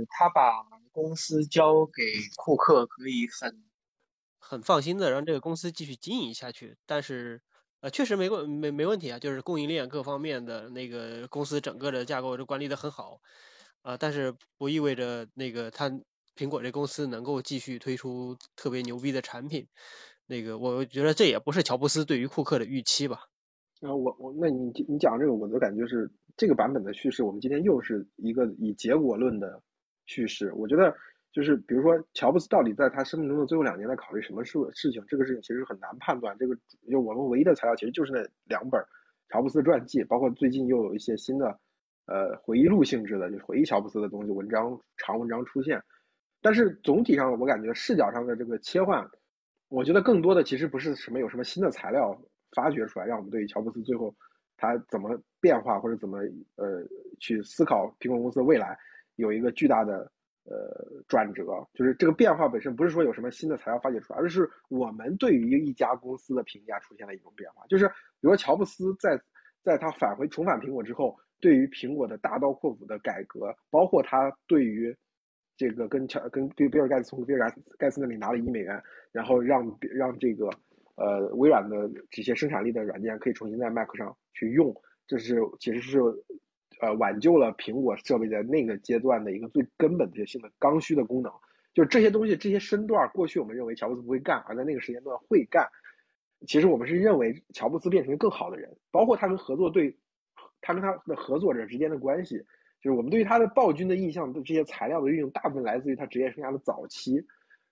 [0.10, 2.04] 他把公司交给
[2.38, 3.64] 库克，可以很
[4.40, 6.78] 很放心的让这个公司继续经营下去。
[6.86, 7.42] 但是，
[7.82, 13.20] 呃，确实没问没没问题啊，就是供应链各方面的那个公司整个的架构都管理的很好，
[13.84, 15.90] 啊，但是不意味着那个他
[16.36, 19.68] 苹果这公司能够继续推出特别牛逼的产品。
[20.26, 23.20] 那个，我觉得这也不是乔布斯对于库克的预期吧。
[23.82, 29.60] 然后我我那你你讲这个，我的感觉是这个版本的叙事，我们今天又是一个以结果论的
[30.06, 30.54] 叙事。
[30.54, 30.96] 我觉得
[31.32, 36.38] 就是比如说乔布斯到底在他生命中的最后两年在考虑什么事事情，这个事情其实很难判断。
[36.38, 36.56] 这个
[36.90, 38.80] 就我们唯一的材料其实就是那两本
[39.30, 41.60] 乔布斯传记，包括最近又有一些新的
[42.06, 45.82] 呃回忆录性质的，就是回忆乔布斯的东西文章长文章出现。
[46.40, 49.10] 但是总体上我感觉视角上的这个切换，
[49.70, 52.22] 我觉得更多的其实不是什么有什么新的材料
[52.56, 54.14] 发掘出来，让我们对于乔布斯最后
[54.58, 56.20] 他怎么变化或者怎么
[56.56, 56.84] 呃
[57.20, 58.78] 去思考苹果公司的未来
[59.16, 60.12] 有一个巨大的
[60.44, 61.44] 呃转折。
[61.74, 67.66] 就是这个变化本身不是说有什么新的材料发掘出来，而是我们对于一家公司的评价出现了一种变化。
[67.68, 69.20] 就是比如说乔布斯在
[69.64, 74.96] 在他返回重返苹果之后，对于苹果的大刀阔斧的改革，包括他对于
[75.58, 80.50] 这个跟乔跟比比尔盖茨从比尔盖茨那里拿了一美元，然后让让这个
[81.02, 84.76] 呃微软的这些生产力的软件可以重新在 Mac 上去用，
[85.08, 86.00] 这是其实是
[86.80, 91.32] 呃挽救了苹果设备在那个阶段的一个最根本的性的刚需的功能。
[91.74, 95.68] 就这些东西这些身段，过去我们认为乔布斯不会干，而在那个时间段会干。
[96.48, 99.96] 其实我们是认为乔布斯变成更好的人，包括他跟合作对，
[100.60, 102.38] 他跟他的合作者之间的关系。
[102.82, 107.24] 就是我们对于他的暴君的印象的这些材料的运用，大部分来自于他职业生涯的早期，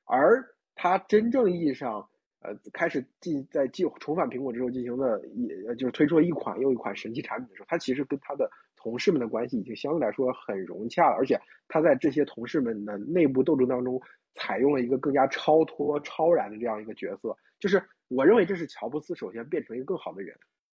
[0.05, 2.08] 而他真正意义上，
[2.41, 14.01] 呃，开始进在进重返苹果之后进行的也，就是推出了一款又一款神奇产品的时候，他其实跟他的同事们的关系已经相对来说很融洽了，而且他在这些同事们的内部斗争当中，
[14.35, 17.35] 采用了一个更加超脱、超然的这样一个角色。
[17.59, 20.33] 就是我认为这是乔布斯首先变成一个更好的人，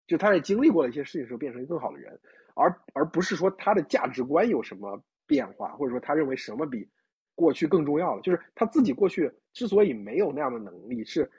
[0.08, 2.18] 就他在经历过了一些事情时候变成一个更好的人。
[2.54, 6.88] 而而不是说他的价值观有什么变化，或者说他认为什么比
[7.34, 11.30] 过去更重要了，就是他自己过去之所以没有那样的能力，是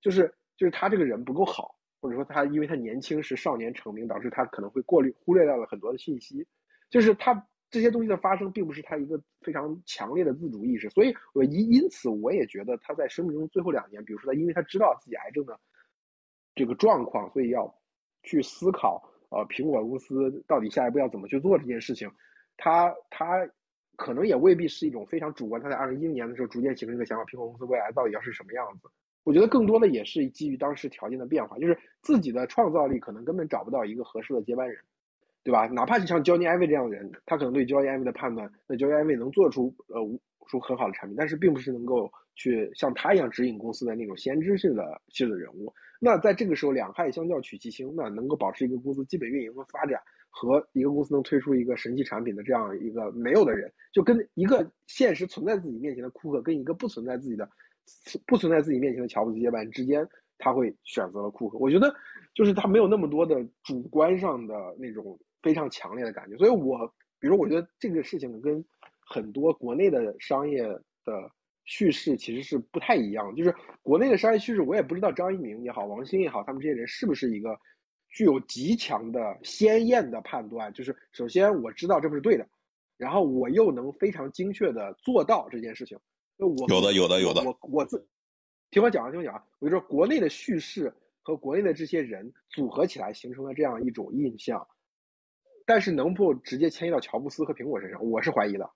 [0.00, 6.46] 就是就是他这个人不够好，或者说他因为他年轻时少年成名，导致他可能会过滤忽略掉了很多的信息，
[6.90, 15.58] 就是他这些东西的发生，并不是他一个非常强烈的自主意识，所以我因因此我也觉得他在生命中最后两年，比如说他因为他知道自己癌症的
[16.54, 17.78] 这个状况，所以要
[18.22, 19.12] 去思考。
[19.28, 22.08] 呃，苹果公司到底下一步要怎么去做这件事情？
[22.56, 23.44] 他他
[23.96, 25.60] 可能也未必是一种非常主观。
[25.60, 28.88] 他在二零一零年的时候逐渐形成一个想法：苹果公司未来到底要是什么样子？
[29.26, 34.78] 我觉得更多的也是基于当时条件的变化，就是自己的创造力可能根本找不到一个合适的接班人，
[35.42, 35.66] 对吧？
[35.66, 40.00] 哪怕是像 Johnny Ive 这样的人，他可能对 Johnny Ive 的判断，那 Johnny Ive 能做出呃
[40.48, 45.74] 出很好的产品，但是并不是能够去像他一样指引公司的那种先知性的性的人物。
[45.98, 57.48] 那在这个时候，两害相较取其轻，那能够保持一个公司基本运营和发展，和一个公司能推出一个神奇产品的这样一个没有的人，就跟一个现实存在自己面前的库克，跟一个不存在自己的
[58.26, 60.06] 不存在自己面前的乔布斯接班人之间，
[60.38, 61.58] 他会选择了库克。
[61.58, 61.94] 我觉得
[62.34, 66.36] 就是他没有那么多的主观上的那种非常强烈的感觉。
[66.36, 66.86] 所以我
[67.18, 68.64] 比如我觉得这个事情跟
[69.00, 71.32] 很多国内的商业的。
[71.68, 77.58] 叙事其实是不太一样，就是国内的商业叙事，我也不知道张一鸣也好，王兴也好，他们这些人是不是一个
[78.08, 80.72] 具有极强的鲜艳的判断。
[80.72, 82.48] 就是首先我知道这不是对的，
[82.96, 85.98] 然后我又能非常精确的做到这件事情。
[86.38, 88.06] 我有的有的有的，我我自
[88.70, 94.66] 听我讲啊，听我讲啊，我就说国内的叙事和国内的这些人组合起来形成了这样一种印象，
[95.64, 98.70] 但是能不直接迁移到乔布斯和苹果身上，我是怀疑的。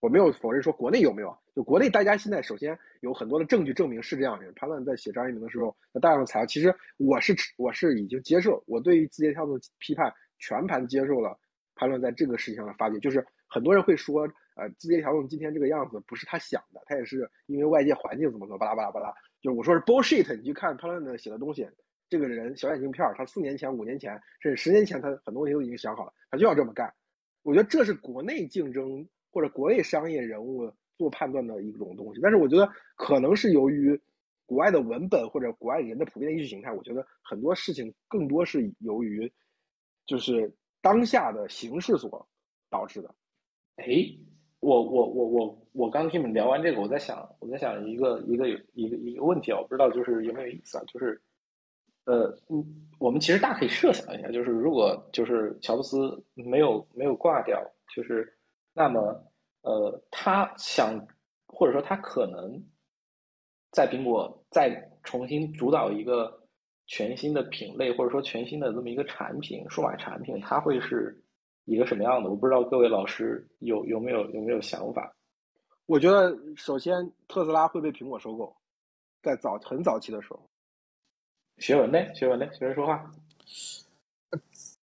[0.00, 4.50] 我没有否认说国内有没有，就国内大家现在首先有很多的证据证明是这样的。
[4.56, 11.38] 潘乱在写张一鸣的时候，那大量的材料，其实我是我是已经接受，我对于字节跳动批判全盘接受了
[11.76, 12.98] 潘乱在这个事情上的发掘。
[12.98, 19.12] 就是很多人会说，呃，字节跳动今天这个样子不是他想的，他也是因为外界环境怎么怎么巴拉巴拉巴拉。
[19.40, 21.68] 就是我说是 bullshit，你去看潘乱的写的东西，
[22.08, 26.92] 这个人小眼镜片他四年前、五年前甚至十年前，他很多东西都已经想好了，他就要这么干。
[27.42, 29.08] 我觉得这是国内竞争。
[29.34, 33.98] 或者国内商业人物做判断的一种东西，但是我觉得可能是由于
[34.44, 39.32] 国外的文本或者国外人的普遍意识形态，我觉得很多事情更多是由于
[40.04, 42.28] 就是当下的形势所
[42.68, 43.14] 导致的。
[43.76, 43.86] 哎，
[44.62, 51.20] 我我我我我刚听你们聊完这个，我在想我在想一个一个一个一个问题啊，我不知道就是有没有意思啊，就是
[52.06, 52.34] 呃，
[52.98, 57.62] 我们其实大可以设想一下，就是如果就是乔布斯没有没有挂掉，
[57.94, 58.38] 就是。
[58.74, 61.06] 那么，呃，他想，
[61.46, 62.64] 或者说他可能
[63.70, 66.48] 在苹果再重新主导一个
[66.86, 71.21] 全新的品类，或者说全新的这么一个产品，数码产品，它会是
[71.64, 72.30] 一个什么样的？
[72.30, 75.12] 我不知道各位老师有有没有有没有想法？
[75.86, 78.54] 我觉得，首先特斯拉会被苹果收购，
[79.22, 80.40] 在早很早期的时候。
[81.58, 81.98] 学文呢？
[82.14, 82.46] 学文呢？
[82.52, 83.10] 学文说话。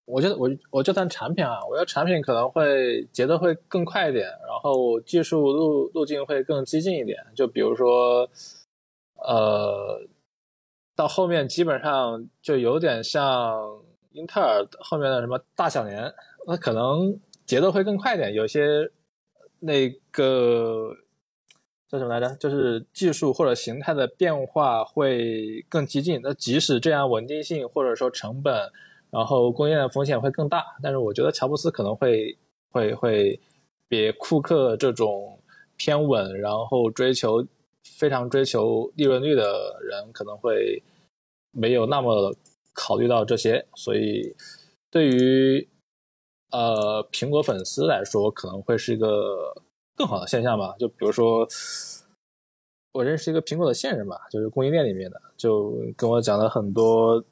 [0.06, 7.26] 我觉得我我就谈产品啊，我觉得产品可能会节奏会更快一点，然后技术路路径会更激进一点。
[7.36, 8.30] 就比如说，
[9.16, 10.06] 呃，
[10.96, 16.14] 到后面基本上就有点像英特尔后面的什么大小年，
[16.48, 18.90] 那可能节奏会更快点，有些
[19.60, 20.96] 那个
[21.88, 22.36] 叫什么来着？
[22.38, 26.20] 就是技术或者形态的变化会更激进。
[26.24, 28.72] 那即使这样，稳定性或者说成本。
[29.12, 32.38] 然后供应链风险会更大，但是我觉得乔布斯可能会
[32.70, 33.38] 会会
[33.90, 35.38] 比库克这种
[35.76, 37.46] 偏稳，然后追求
[37.84, 40.82] 非常追求利润率的人可能会
[41.52, 42.34] 没有那么
[42.72, 44.34] 考虑到这些，所以
[44.90, 45.68] 对于
[46.52, 49.54] 呃苹果粉丝来说可能会是一个
[49.96, 50.76] 更好的现象吧。
[50.78, 51.48] 就比如说
[52.94, 57.24] 我认识一个苹果的线人吧，就是供应链里面的，就跟我讲了很多。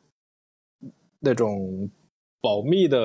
[1.21, 1.91] 那种
[2.39, 2.97] 保密的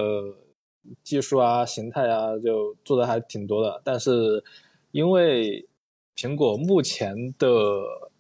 [1.03, 3.83] 技术啊、形态啊，就做的还挺多的。
[3.83, 4.45] 但是
[4.93, 5.67] 因为
[6.15, 7.49] 苹果目前的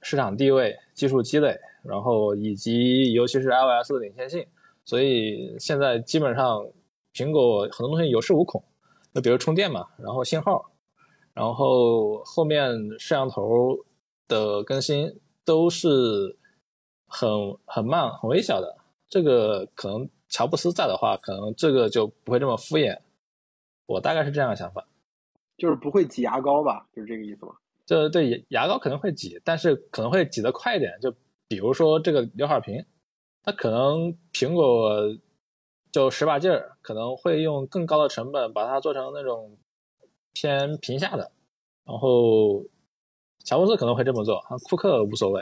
[0.02, 4.44] 市场地位、技术积累，然后以及尤其是 iOS 的领先性，
[4.84, 6.66] 所以现在基本上
[7.14, 8.62] 苹果很多东西有恃无恐。
[9.12, 10.72] 那比如充电嘛，然后信号，
[11.32, 13.78] 然后后面摄像头
[14.26, 16.36] 的更新都是
[17.06, 18.76] 很很慢、很微小的。
[19.08, 22.98] 这个可能乔布斯在的话，可能这个就不会这么敷衍。
[23.86, 24.84] 我大概是这样的想法，
[25.56, 27.52] 就是不会挤牙膏吧，就是这个意思吗？
[27.86, 30.98] 这对牙膏可能会挤，但是可能会挤得快一点。
[31.00, 31.14] 就
[31.46, 32.84] 比如说这个刘海屏，
[33.44, 35.14] 它可能苹果
[35.94, 39.56] 就使把劲儿，可能会用更高的成本把它做成那种
[40.32, 41.30] 偏平下的。
[41.84, 42.64] 然后
[43.44, 45.40] 乔布斯可能会这么做啊，库克无所谓，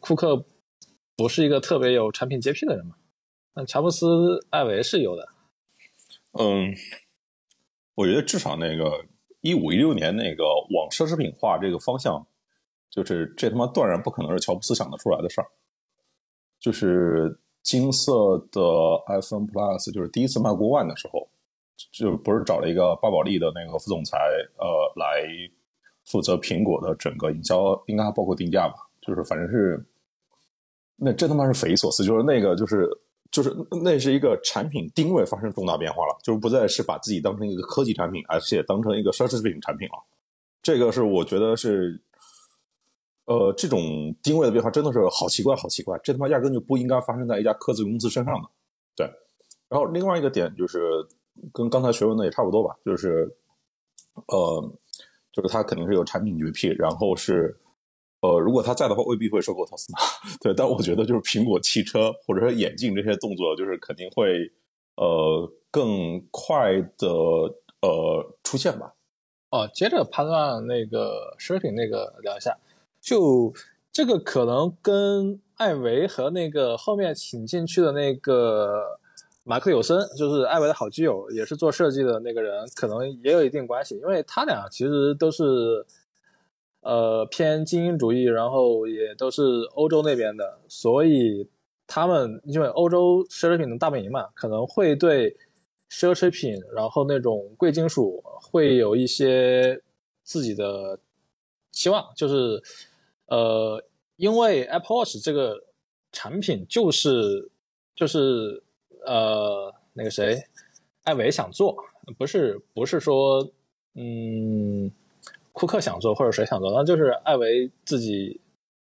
[0.00, 0.44] 库克
[1.14, 2.96] 不是一个特别有产品洁癖的人嘛。
[3.54, 5.28] 那乔布斯、艾维是有的。
[6.32, 6.74] 嗯，
[7.94, 9.06] 我觉得至少那个
[9.42, 10.42] 一五一六年那个
[10.76, 12.26] 往奢侈品化这个方向，
[12.90, 15.46] 就是这他妈断然不可能是乔布斯想得出来的事儿。
[16.58, 18.60] 就是金色的
[19.08, 21.26] iPhone Plus，就是第一次卖过万的时候，
[21.90, 24.16] 就不是找了一个巴宝莉的那个副总裁，
[24.58, 25.26] 呃，来
[26.04, 28.74] 负责苹果的整个营销，应该还包括定价吧？
[29.00, 29.84] 就是反正是，
[30.94, 32.88] 那真他妈是匪夷所思，就是那个就是。
[33.30, 33.52] 就是
[33.82, 39.94] 那是一个产品定位发生重大变化了，就是不再是把自己当成一个科技产品，而且当成一个奢侈品产品了。
[40.62, 42.00] 这个是我觉得是，
[43.26, 45.98] 呃，这种定位的变化真的是好奇怪，好奇怪。
[46.02, 48.48] 这他妈压根就不应该发生在一家科技公司身上的。
[48.96, 49.06] 对。
[49.68, 50.80] 然后另外一个点就是
[51.52, 53.36] 跟刚才学问的也差不多吧，就是，
[54.28, 54.72] 呃，
[55.32, 57.56] 就是他肯定是有产品绝癖，然后是。
[58.20, 59.98] 呃，如果他在的话，未必会收购特斯拉。
[60.40, 64.50] 对，但我觉得就是苹果汽车或者说眼镜这些动作，就是肯定会
[64.96, 67.06] 呃更快的
[67.82, 68.94] 呃出现吧。
[69.50, 72.56] 哦，接着判断那个奢侈品那个聊一下，
[73.04, 73.52] 就
[73.92, 78.98] 这个可能跟艾维和那个后面请进去的那个
[79.42, 85.84] 马克·有森，就是艾维的好基友，也是做设计的那个人，可能也有一定关系，因为他俩其实都是。
[86.86, 89.42] 呃，偏精英主义，然后也都是
[89.74, 91.48] 欧洲那边的，所以
[91.86, 95.34] 他们因为欧洲奢侈品的大本营嘛，可能会对
[95.90, 99.80] 奢侈品，然后那种贵金属会有一些
[100.22, 100.98] 自己的
[101.72, 102.62] 期望，就是
[103.26, 103.84] 呃，
[104.16, 105.64] 因为 Apple Watch 这个
[106.12, 107.50] 产品就是
[107.94, 108.62] 就是
[109.06, 110.42] 呃那个谁，
[111.04, 111.76] 艾维想做，
[112.18, 113.48] 不是不是说
[113.94, 114.90] 嗯。
[115.56, 118.40] 库克想做或者谁想做，那就是艾维自己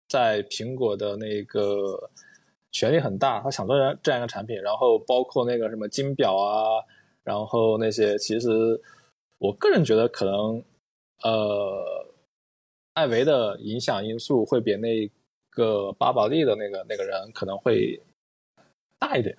[0.06, 2.10] 在苹果的那个
[2.70, 6.84] 权力很大，他想做这样一个产品，然后包括那个什么金表啊，
[7.24, 8.50] 然后那些，其实
[9.38, 10.62] 我个人觉得可能
[11.22, 12.06] 呃，
[12.98, 15.08] 艾维的影响因素会比那
[15.50, 18.02] 个巴宝莉的那个那个人可能会
[18.98, 19.36] 大一点。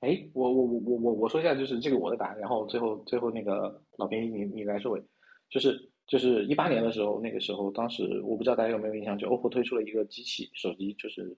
[0.00, 5.02] 哎，我我我我我我说一下，就是这个我的答案，然后最后最后那个老编你你来收尾，
[5.50, 5.88] 就是。
[6.04, 11.34] 就是一八年的时候，那个时候，当时我不知道大家有没有印象，就 OPPO 推出了一个机器手机，就是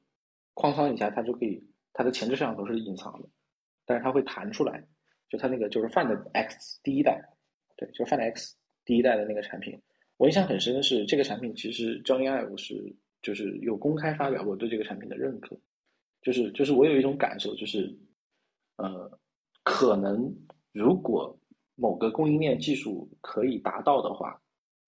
[0.55, 1.62] 框框一下它就可以，
[1.93, 3.28] 它的前置摄像头是隐藏的，
[3.85, 4.82] 但是它会弹出来，
[5.28, 7.22] 就它那个就是 Find X 第一代，
[7.76, 8.57] 对，就是 Find X
[8.87, 9.80] 第一代的那个产品，
[10.17, 15.59] 我印象很深的是这个产品其实 Johnny Ive 是就是有公开发表过对这个产品的认可，
[16.23, 17.99] 就是就是我有一种感受，就是
[18.77, 19.19] 呃，
[19.62, 20.35] 可能
[20.73, 21.39] 如果
[21.75, 24.41] 某个供应链技术可以达到的话。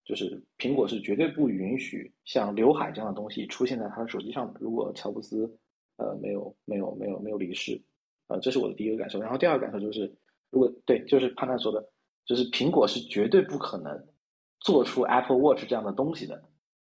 [0.09, 4.61] 就是苹果是绝对不允许像刘海这样的东西出现在他的手机上的。
[4.61, 5.59] 如果乔布斯，
[5.97, 7.83] 呃，没有没有没有没有离世，
[8.29, 9.21] 呃，这是我的第一个感受。
[9.21, 10.15] 然后第二个感受就是，
[10.51, 11.91] 如果对，就是潘探说的，
[12.25, 14.07] 就是苹果是绝对不可能
[14.61, 16.43] 做出 Apple Watch 这样的东西的，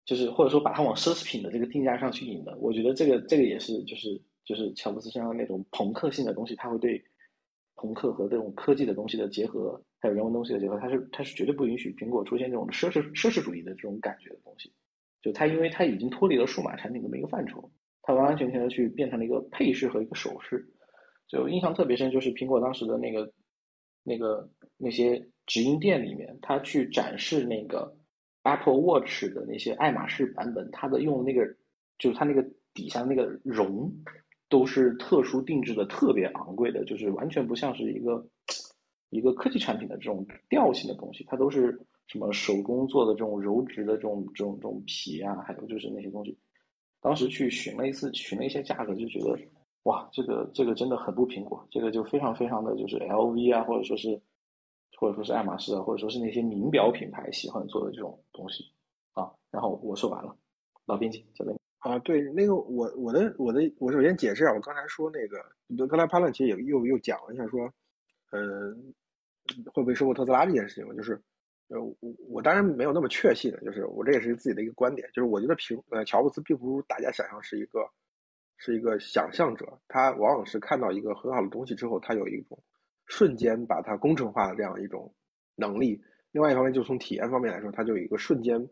[0.06, 2.58] 就是或者说把它往奢侈品的这个定价上去引的。
[2.58, 7.04] 我觉得这个这个也是就是就是乔布斯身上那种朋克性的东西，他会对
[7.76, 14.74] 朋克和这种科技的东西的结合，还有人文东西的结合，他是他是绝对不允许苹果出现这种奢侈奢侈主义的这种感觉的东西。
[15.22, 17.70] 就它因为它已经脱离了数码产品这么一个范畴，
[18.02, 20.66] 它完完全全的去变成了一个配饰和一个首饰。
[21.28, 23.30] 就印象特别深，就是苹果当时的那个、
[24.04, 27.98] 那个那些直营店里面，他去展示那个
[28.44, 31.44] Apple Watch 的那些爱马仕版本，它的用那个
[31.98, 33.92] 就是它那个底下那个绒
[34.48, 38.28] 都是特殊定制的，特别昂贵的，就是完全不像是一个
[39.10, 46.38] 一个科技产品的这种调性的东西，它都是什么手工做的这种柔质的这种这种这种皮啊，还有就是那些东西，
[47.02, 49.36] 当时去询了一次，询了一些价格，就觉得。
[49.84, 54.22] 哇，这个这个真的很不苹果，这个就非常非常的就是 L V 啊，或者说是
[54.98, 58.64] 或者说是爱马仕啊，或者说是那些名表品牌喜欢做的这种东西
[59.14, 59.32] 啊。
[59.52, 60.36] 然后我说完了，
[60.86, 61.98] 老编辑交给你啊。
[62.00, 67.72] 对，那个我我的我的我首先解释一下，我刚才说那个，刚才潘乱其实也又又讲了一下说，
[68.32, 68.94] 嗯，
[69.74, 71.22] 会不会收购特斯拉这件事情，就是
[71.68, 71.96] 呃我
[72.30, 77.90] 我当然没有那么确信的，就是我这也是自己的一个观点，就是我觉得平呃乔布斯并不如大家想象是一个。
[78.62, 82.60] 是一个想象者，他往往是看到一个很好的东西之后，他有一种
[83.10, 85.14] 瞬间把它工程化的这样一种
[85.56, 86.02] 能力。
[86.32, 88.66] 另外一方面，就从体验方面来说，他就有一个瞬间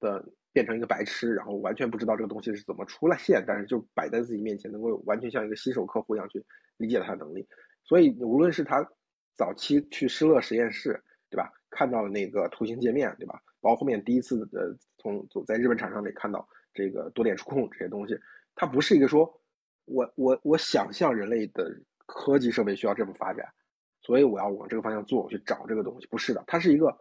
[0.00, 6.42] 的变成一个白痴，然后完全不知道这个东西是怎么出来现，但是就摆在自己面前，能够完全像一个新手客户一样去
[6.78, 7.46] 理解它的能力。
[7.84, 8.88] 所以，无论是他
[9.36, 11.52] 早期去施乐实验室，对吧？
[11.68, 13.42] 看到了那个图形界面，对吧？
[13.60, 18.16] 包括后面第一次呃从在日本厂商里看到这个多点触控这些东西。
[18.54, 19.40] 它不是一个说，
[19.86, 21.74] 我我我想象人类的
[22.06, 23.44] 科技设备需要这么发展，
[24.02, 26.96] 所以我要往这个方向做，我去找这个东西，不是的，它是一个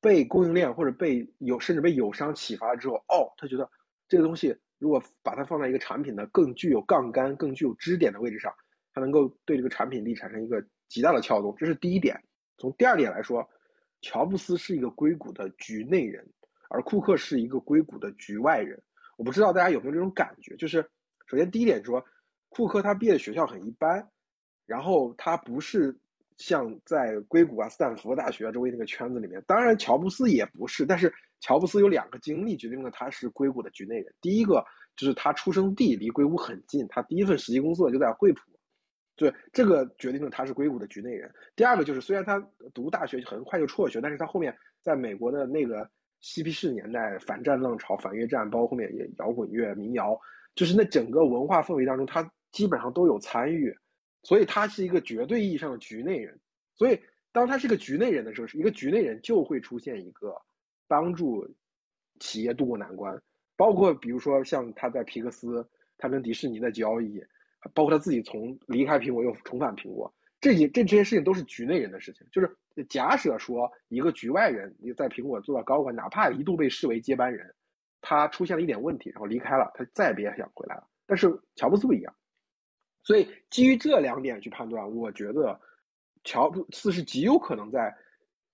[0.00, 3.70] 被供应链或者被有甚至被友商启发了之后，哦，他觉得
[4.08, 8.52] 这个东西如果把它放在一个产品的更具有杠杆、更具有支点的位置上，
[8.92, 12.22] 它能够对这个产品力产生一个极大的撬动，这是第一点。
[12.58, 13.48] 从第二点来说，
[14.00, 16.28] 乔布斯是一个硅谷的局内人，
[16.70, 18.82] 而库克是一个硅谷的局外人。
[19.16, 20.82] 我不知道大家有没有这种感觉，就是
[21.26, 22.04] 首先第一点说，
[22.48, 24.10] 库克他毕业的学校很一般，
[24.66, 25.98] 然后他不是
[26.38, 34.14] 像在硅谷啊、斯坦福大学周围那个圈子里面，当然乔布斯也不是，但是乔布斯有两个经历决定了他是硅谷的局内人。
[34.20, 34.64] 第一个
[34.96, 38.40] 就是他出生地离硅谷很近，他第一份实习工作就在惠普，
[39.16, 41.30] 对，这个决定了他是硅谷的局内人。
[41.54, 42.38] 第二个就是虽然他
[42.74, 45.88] 读大学很快就辍学，但是他后面在美国的那个。
[46.22, 50.18] 嬉皮士年代反战浪潮、反越战，包括后面也摇滚乐、民谣，
[50.54, 53.72] 就是那整个文化氛围当中，他基本上都有参与，
[54.26, 56.40] 所以他是一个绝对意义上的局内人。
[56.74, 57.00] 所以
[57.30, 60.42] 当他是个局内人的时候，是一个局内人就会出现一个
[60.88, 61.48] 帮助
[62.18, 63.22] 企业渡过难关，
[63.56, 67.22] 包括比如说像他在皮克斯，他跟迪士尼的交易，
[67.72, 70.12] 包括他自己从离开苹果又重返苹果。
[70.40, 72.56] 这些这这些事情都是局内人的事情，就是
[72.88, 77.54] 假设说一个局外人你在苹果做到高管，哪怕一度被视为接班人，
[78.00, 80.88] 他出现了一点问题，然后离开了，他再也别想回来了。
[81.06, 82.12] 但是乔布斯不一样，
[83.06, 85.60] 所以基于这两点去判断，我觉得
[86.24, 87.94] 乔布斯是极有可能在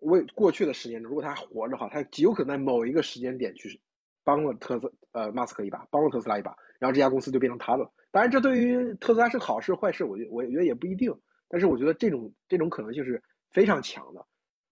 [0.01, 3.81] 为过去的十年中，如果他还活着的话，他极有可能在某一个时间点去
[4.25, 7.91] 帮了特斯呃马斯克一把，帮了特斯拉一把，然后这家公司就变成他的。
[8.11, 11.19] 当然，这对于特斯拉是好事坏事，我觉我觉得也不一定。
[11.49, 14.27] 但是我觉得这种这种可能性是非常强的，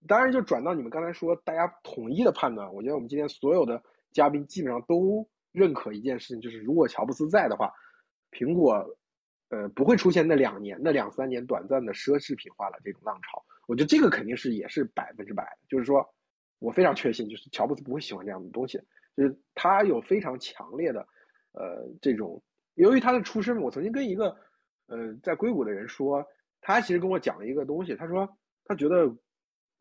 [0.07, 7.71] 当然就转到你们刚才说大家统一的判断，我觉得我们今天所有的嘉宾基本上都认可一件事情，就是如果乔布斯在的话，
[8.31, 8.95] 苹果
[9.51, 13.45] 呃不会出现那两年、那两三年短暂的奢侈品化的这种浪潮。
[13.67, 16.03] 我觉得这个肯定是也是百分之百的，就是说
[16.57, 18.81] 我非常确信，就是乔布斯不会喜欢这样的东西，
[19.15, 21.01] 就是他有非常强烈的
[21.51, 22.41] 呃这种，
[22.73, 24.35] 由于他的出身，我曾经跟一个
[24.87, 26.25] 呃在硅谷的人说。
[26.63, 29.11] 他其实跟我讲了一个东西，他说他觉得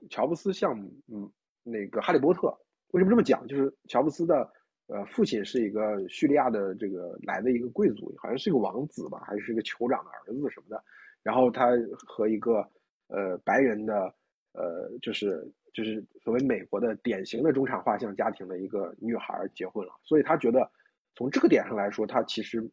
[0.08, 1.30] 乔布斯像嗯
[1.62, 2.48] 那个哈利波特，
[2.92, 3.46] 为什么这么讲？
[3.46, 4.50] 就是乔布斯的
[4.90, 10.82] 呃父亲是一个叙利亚的这个来的一个贵族，好像是一个王子吧，还是一个酋长的儿子什么的。
[11.22, 11.70] 然后他
[12.06, 12.68] 和一个
[13.08, 14.14] 呃白人的
[14.52, 20.70] 呃就是就是所谓美国的典型的中产画像家庭的一个女孩结婚了，所以他觉得
[21.14, 22.70] 从这个点上来说，他其实。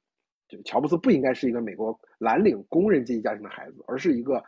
[0.49, 4.41] 就乔布斯不应该是一个美国蓝领工人阶级家庭的孩子，而是一个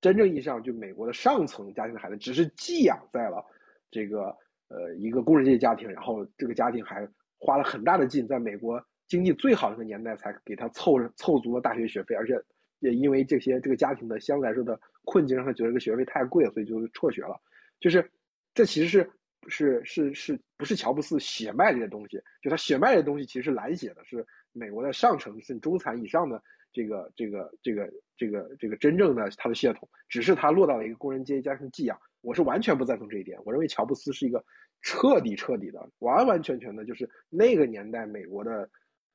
[0.00, 3.44] 真正意义上就美国的上层家庭的孩子，只是寄养在了
[3.90, 4.32] 这个
[4.70, 7.06] 呃一个工人阶级家庭，然后这个家庭还
[7.38, 12.40] 花了很大的劲，在美国经济最好的那个年代才给他凑凑足了大学学费，而且
[12.78, 17.38] 也因为这些这个家庭的相对来说的困境，让他觉得这个学费太贵了，所以就辍学了。
[17.80, 18.10] 就是
[18.54, 19.10] 这其实是
[19.48, 22.18] 是是是不是乔布斯血脉里的东西？
[22.42, 26.42] 就他血脉的东西其实是蓝血的，是美国的上层是中产以上的
[26.72, 31.98] 这个这个这个这个这个真正的他的血统，只是他落到了一个工人阶级家庭寄养。
[32.20, 33.38] 我是完全不赞同这一点。
[33.44, 34.44] 我认为乔布斯是一个
[34.82, 38.68] 彻底彻底的、完完全全的，就是那个年代美国的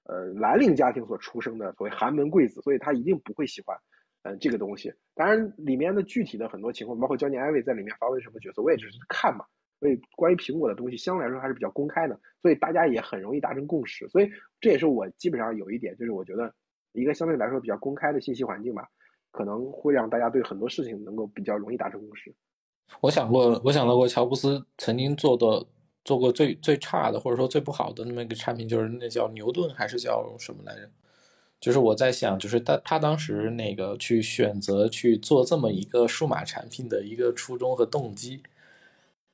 [0.03, 3.77] 呃蓝领家庭所出生的所谓寒门贵子，所以他一定不会喜欢
[4.23, 4.93] 呃这个东西。
[5.13, 9.45] 当然，里面的具体的很多情况，包括焦尼艾薇在里面发挥什么角色，我也只是看嘛。
[9.79, 14.07] 所以关于苹果的东西，相对来说还是比较公开的，所以大家也很容易达成共识。
[14.07, 14.31] 所以
[14.61, 16.53] 这也是我基本上有一点，就是我觉得
[16.93, 18.87] 一个相对来说比较公开的信息环境吧，
[19.31, 22.33] 可能会让大家对很多事情能够比较容易达成共识。
[23.01, 25.65] 我想过，我想到过，乔布斯曾经做的
[26.03, 30.89] 做过最最差的，或者说最不好的那么一个产品，就是那叫牛顿还是叫什么来着？
[31.59, 38.41] 就是我在想，就是他他当时那个去选择去做这么一个数码产品的一个初衷和动机，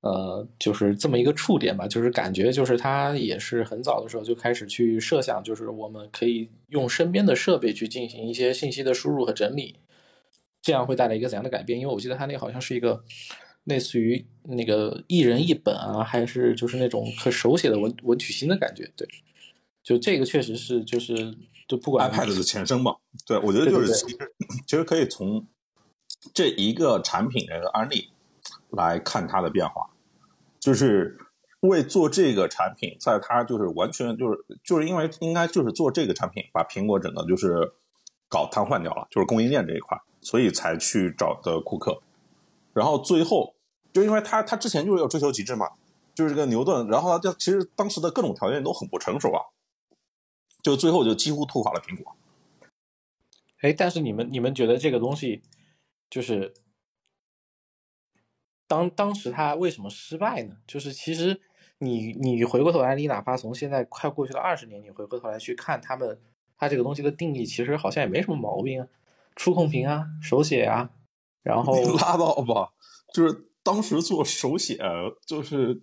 [0.02, 1.88] 呃，就是这么一个触点吧。
[1.88, 9.76] 就是感觉就是他也是很早的时候就开始去设想，就是我们可以用身边的设备去进行一些信息的输入和整理。
[10.62, 11.80] 这样会带来一个怎样的改变？
[11.80, 13.03] 因为我记得他那个好像是一个
[13.64, 18.91] 类似于那个一人一本啊，还是就是那种可手写的文文曲星的感觉。
[18.95, 19.07] 对，
[19.84, 21.36] 就这个确实是就是
[21.68, 22.95] 就不管 iPad 的前身嘛。
[23.26, 24.18] 对，我觉得就是其实
[24.68, 25.47] 其实可以从
[26.34, 28.09] 这一个产品的案例
[28.70, 29.89] 来看它的变化，
[30.59, 31.18] 就是
[31.62, 37.74] 为做这个产品，在它就是完全就是就是因为应该就是做这个产品，把苹果整个就是
[38.30, 39.97] 搞瘫痪掉了，就是供应链这一块。
[40.22, 42.01] 所以才去找的库克，
[42.74, 43.55] 然后最后
[43.91, 45.72] 就因为他他之前就是要追求极致嘛，
[46.13, 49.41] 就是这个牛顿，然后他就其实当时的各种条件都很不成熟啊，
[50.61, 52.15] 就最后就几乎拖垮了苹果。
[53.61, 55.41] 哎，但是你们你们觉得这个东西
[56.09, 56.53] 就是
[58.67, 60.57] 当当时他为什么失败呢？
[60.65, 61.41] 就是其实
[61.80, 66.19] 你你回过头来，你哪怕从现在快过去了二十年，你回过头来去看他们
[66.57, 68.88] 他这个东西的定义，其实好像也没什么毛病啊。
[69.42, 70.92] 触控屏啊，手写啊，
[71.42, 72.70] 然后拉倒吧。
[73.12, 74.78] 就是当时做手写，
[75.26, 75.82] 就是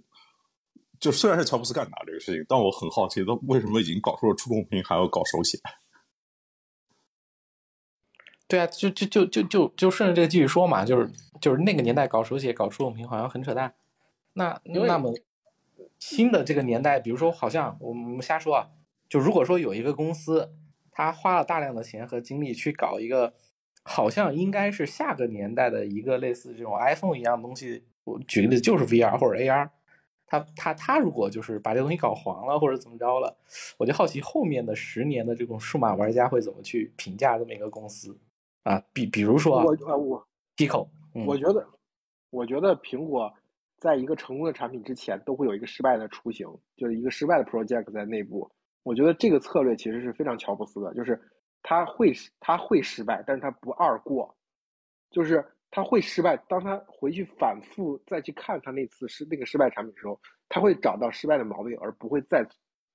[1.01, 5.59] 就虽然是乔布斯干的这个事情，但我很好奇，他为什么已经搞出了触控屏，还要搞手写？
[8.47, 13.75] 对啊，就就就就就就顺着这个继续说嘛，就是就是那个年代搞手写、搞触控屏好像很扯淡。
[14.35, 15.13] 那那么
[15.99, 18.69] 新的这个年代，比如说，好像我们瞎说啊，
[19.09, 20.55] 就如果说有一个公司。
[20.91, 23.33] 他花了大量的钱和精力去搞一个，
[23.89, 27.83] 好像应该是下个年代的一个类似这种 iPhone 一样的东西。
[28.05, 29.71] 我举个例子，就是 VR 或者 AR。
[30.31, 33.35] 他他他如果就是把这东西搞黄了或者怎么着了，
[33.79, 38.15] 我就好奇后面的十年的这种数码玩家会怎么去评价这么一个公司
[38.63, 38.79] 啊？
[38.93, 40.23] 比比如说我啊我
[40.55, 40.87] Pico，
[41.27, 41.67] 我觉得
[42.29, 43.33] 我觉得苹果
[43.79, 48.51] 在一个成功的产品之前都会有一个失败的雏形，就是一个失败的 project 在内部。
[48.83, 51.19] 我觉得这个策略其实是非常乔布斯的，就是
[51.63, 54.37] 他会他会失败，但是他不二过，
[55.11, 56.37] 就是他会失败。
[56.49, 62.47] 当他回去反复再去看他那次失那个失败产品的时候，他会找到失败的毛病，而不会在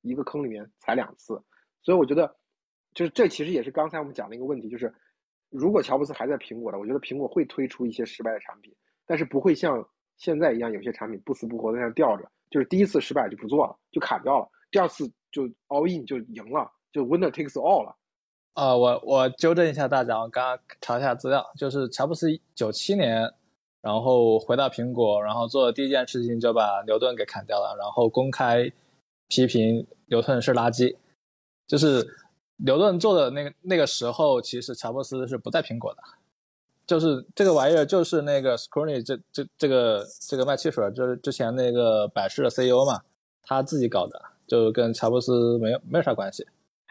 [0.02, 1.42] 一个坑里面踩两次。
[1.82, 2.36] 所以我觉得，
[2.94, 4.94] 就是这其实也是刚才我们讲的一个问题，就是
[5.50, 9.88] 如果乔布斯还在苹果的，我觉得苹果会推出一些失败的产品，但是不会像
[10.18, 15.12] 现在一样，有些产品不死不活在那吊着，就是第一次失败就不做了，就砍掉了，第二次。
[15.34, 17.98] 就 all in 就赢了，就 winner takes all 了。
[18.54, 23.32] 啊，我我纠正一下大家，我刚刚查一下资料，就是乔布斯九七年，
[23.82, 28.72] 然后回到苹果，然后做的第一件事情就把牛顿给砍掉了，然后公开
[29.28, 30.96] 批评牛顿是垃圾。
[31.66, 32.06] 就是
[32.58, 36.02] 牛顿做的那个那个时候，其实乔布斯是不在苹果的，
[36.86, 43.02] 就是这个玩意儿就是那个 s c r o n y 这这这个这个卖汽水，就是之前那个百事的 CEO 嘛，
[43.42, 44.22] 他自己搞的。
[44.46, 46.46] 就跟乔布斯没有没有啥关系，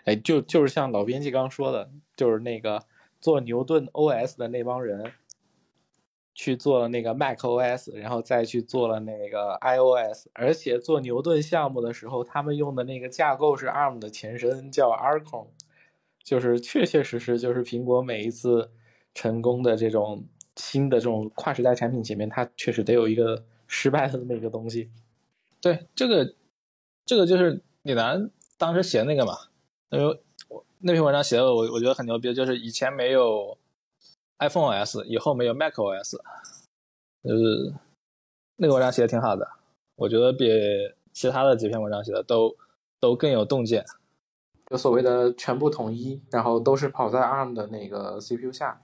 [0.04, 2.84] 哎，就就是像老编辑刚说的，就是那个
[3.20, 5.12] 做牛顿 OS 的那帮人，
[6.34, 15.46] 去做了那个 Mac OS，然后再去做了那个 iOS，而且做牛顿项目的时候，他们用的那个架构是 ARM 的前身，叫 Arcon，
[16.22, 18.70] 就是确确实实就是苹果每一次
[19.14, 20.24] 成功的这种
[20.56, 24.90] 新的这种跨时代产品前面，它确实得有一个失败的那么一个东西，
[25.60, 26.34] 对这个。
[27.04, 29.32] 这个就是李楠当时写的那个嘛，
[29.92, 33.56] 因为我那篇文章写的我我觉得很牛逼，就是以前没有
[34.38, 36.16] iPhone OS，以后没有 Mac OS，
[37.22, 37.74] 就是
[38.56, 39.46] 那个文章写的挺好的，
[39.96, 40.48] 我觉得比
[41.12, 42.56] 其他的几篇文章写的都
[42.98, 43.84] 都更有洞见。
[44.70, 48.80] 就所谓的全部统一，然后都是跑在 ARM 的那个 CPU 下。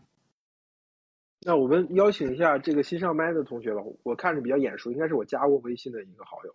[1.40, 6.54] 那我们邀请一下这个新上麦的同学吧，我看着比较眼熟，应该是我加过微信的一个好友。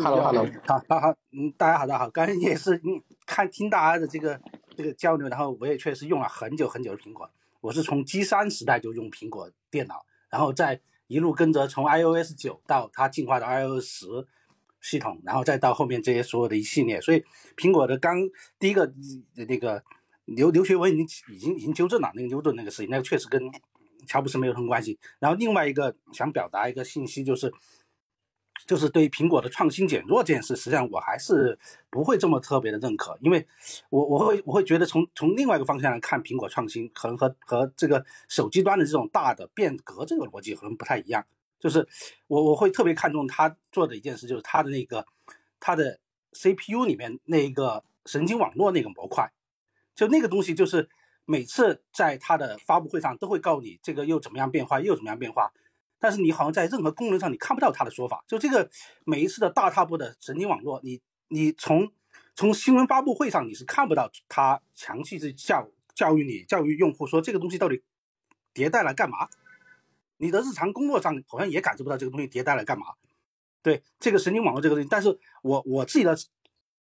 [0.00, 4.40] Hello，Hello， 好好好，嗯，大家好，大家好，刚才也是嗯看听大家的这个
[4.76, 7.28] 这个交流，然后我也确实用了很久很久的苹果，
[7.60, 14.06] 我是从 G 三时代就用苹果电脑，然后再一路跟着从 iOS 九到它进化到 iOS 十
[14.80, 17.24] 系统，然后再到后面这些所有的一系列，所以
[17.56, 18.16] 苹果的刚
[18.60, 18.92] 第一个
[19.34, 19.82] 那个
[20.26, 23.42] 刘刘学文已经已经已经纠正了那个牛顿那个事情，那个确实跟
[24.06, 24.96] 乔布斯没有什么关系。
[25.18, 27.52] 然后另外一个想表达一个信息就是。
[28.66, 31.58] 就是对苹果的创新减弱这件事，实际上我还是
[31.90, 33.46] 不会这么特别的认可，因为
[33.90, 41.24] 我我会我会觉得从从另外一个方向来看，苹果创新可能和和这个手机端的这种大的变革这个逻辑可能不太一样。
[41.60, 41.86] 就是
[42.26, 45.04] 我我会特别看重他做的一件事，就是他的那个
[45.58, 45.98] 他的
[46.32, 49.32] CPU 里面那一个神经网络那个模块，
[49.94, 50.88] 就那个东西就是
[51.24, 55.52] 每次在他的发布会上都会告诉你这个又怎么样变化，又怎么样变化。
[56.00, 58.70] 但是你好像在任何功能上你看不到他的说法，就这个
[59.04, 61.90] 每一次的大踏步的神经网络，你你从
[62.36, 67.82] 从新闻发布会上你是看不到他详细去教教育你教育用户说这个东西到底
[68.54, 69.28] 迭代来干嘛，
[70.18, 72.86] 你的日常工作上好像也感受不到这个东西迭代来干嘛。
[73.60, 76.16] 对这个神经网络这个东西，但是我我自己的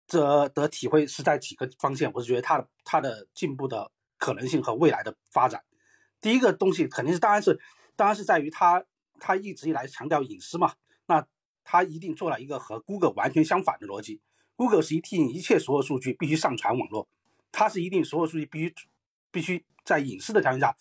[0.09, 5.63] 这的体会是在几个方向，我是觉得它它的进步的可能性和未来的发展。
[6.21, 7.61] 第一个东西肯定是当然是
[7.95, 8.85] 当然是在于它。
[9.27, 10.75] 他一直以来强调隐私嘛，
[11.07, 11.27] 那
[11.65, 14.21] 他一定做了一个和 Google 完全相反的逻辑。
[14.55, 17.09] Google 是一定一切所有数据必须上传网络，
[17.51, 18.75] 它是一定所有数据必须
[19.31, 20.77] 必须在隐私的条件下，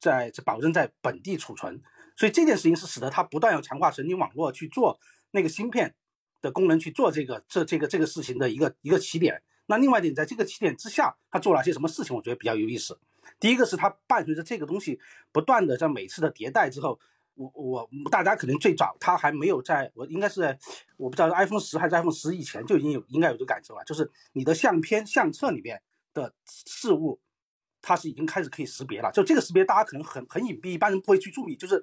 [0.00, 1.82] 在保证在本地储存。
[2.16, 4.98] 所以这件事情是使得它不断要强化神经网络去做
[5.32, 5.94] 那个芯片
[6.40, 9.42] 的功能，去做这个这这个这个事情的一个一个起点。
[9.66, 12.98] 那另外一点，在这个起点之下，他做了些什么事情，我觉得比较有意思。
[13.38, 14.98] 第一个是它伴随着这个东西
[15.30, 16.98] 不断的在每次的迭代之后。
[17.34, 20.56] 我我大家可能最早，它还没有在，我应该是，
[20.96, 27.18] 我不知道 iPhone 十还是 iPhone 十以前就已经有，应该有这个感受了，就是你的相片相册里面的事物，
[27.80, 29.10] 它是已经开始可以识别了。
[29.10, 31.82] 就这个识别，大家可能很很隐蔽，一般人不会去注意，就是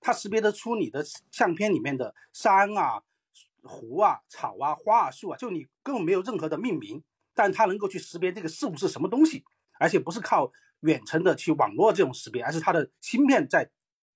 [0.00, 3.02] 它识别得出你的相片里面的山啊、
[3.62, 7.02] 湖啊、草啊、花啊、树啊，就你根本没有任何的命名，
[7.34, 9.44] 但它能够去识别这个事物是什么东西，
[9.78, 13.70] 而且不是靠远程的去网络这种识别，而是它的芯片在。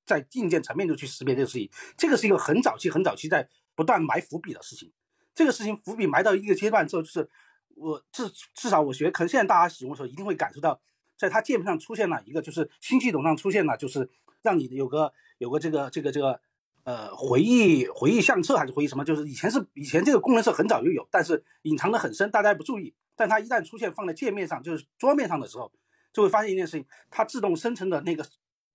[0.05, 4.93] 在硬件层面就去识别这个事情，这个是一个很早期、很早期在不断埋伏笔的事情。
[5.35, 7.29] 这个事情伏笔埋到一个阶段之后，就是
[7.77, 10.81] 我至至少我学，可能现在大家使用的时候一定会感受到，
[11.17, 14.11] 在它界面上出现了一个，就是新系统上出现了，就是
[14.43, 16.41] 让你有个有个这个这个这个
[16.83, 22.95] 呃回忆回忆相册还是回忆什么，就是以前是以前这个功能是很早就有，但是隐藏的很深，大家不注意。
[23.15, 25.73] 但它一旦出现放在界面上，就是桌面上的时候，
[26.13, 28.27] 就会发现一件事情，它自动生成的那个。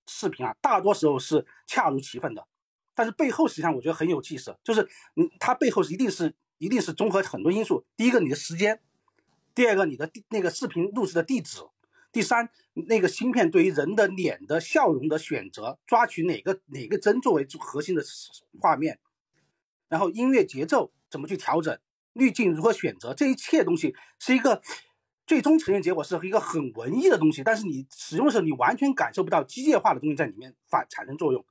[0.08, 2.46] 视频啊，大多时候是恰如其分的，
[2.94, 4.82] 但是背后实际上我觉得很有气势，就是
[5.16, 7.86] 嗯，它背后一定是一定是综合很多因素。
[7.98, 8.80] 第一个你的时间，
[9.54, 11.60] 第二个你的那个视频录制的地址，
[12.12, 18.04] 第三那个芯片对于人的脸的笑容的选择，抓取哪个哪个帧作为核心的
[18.62, 19.00] 画面，
[19.90, 21.78] 然后音乐节奏怎么去调整，
[22.14, 24.62] 滤镜如何选择，这一切东西是一个。
[25.26, 31.44] 最终呈现结果是一个很文艺的东西，但是你使用的时候，你完全感受不到机械化的东西在里面反产生作用。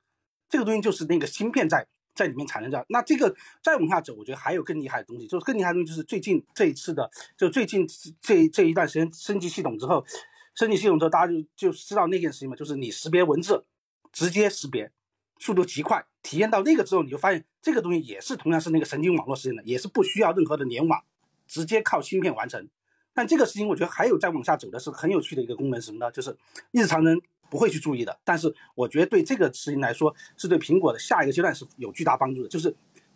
[0.47, 2.85] 这个东西就是那个芯片在在里面产生着。
[2.87, 7.85] 那这个再往下走，我觉得还有更厉害的东西，就是更厉害的东西就是最近这一次的，就最近
[8.21, 10.05] 这这一段时间升级系统之后，
[10.53, 13.65] 升级系统之后，大家就就知道那件事情嘛，就是你识别文字，
[14.13, 14.89] 直接识别，
[15.37, 16.05] 速度极快。
[16.21, 21.03] 体验到那个之后，你就发现这个东西也是同样是那个神经网络实现的，也是不需要任何的联网，
[21.45, 22.69] 直接靠芯片完成。
[23.15, 26.11] 但这个事情，我觉得还有再往下走的是很有趣的一个功能是，什么呢？
[26.11, 26.37] 就是
[26.71, 27.17] 日常人
[27.49, 28.19] 不会去注意的。
[28.25, 32.49] 但是我觉得对这个事情来说，是对苹果的下一个阶段是有巨大帮助的。
[32.49, 32.75] 就是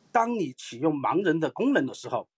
[0.09, 2.29] 当你启用盲人的功能的时候，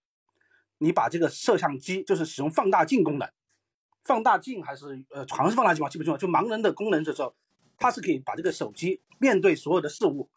[0.79, 3.29] 你把这个摄像机，就是使用放大镜功能，
[4.03, 6.17] 放大镜还是呃，好像是放大镜吧，记不清了。
[6.17, 7.35] 就盲人的功能的时候，
[7.77, 10.27] 它是可以把这个手机面对所有的事物，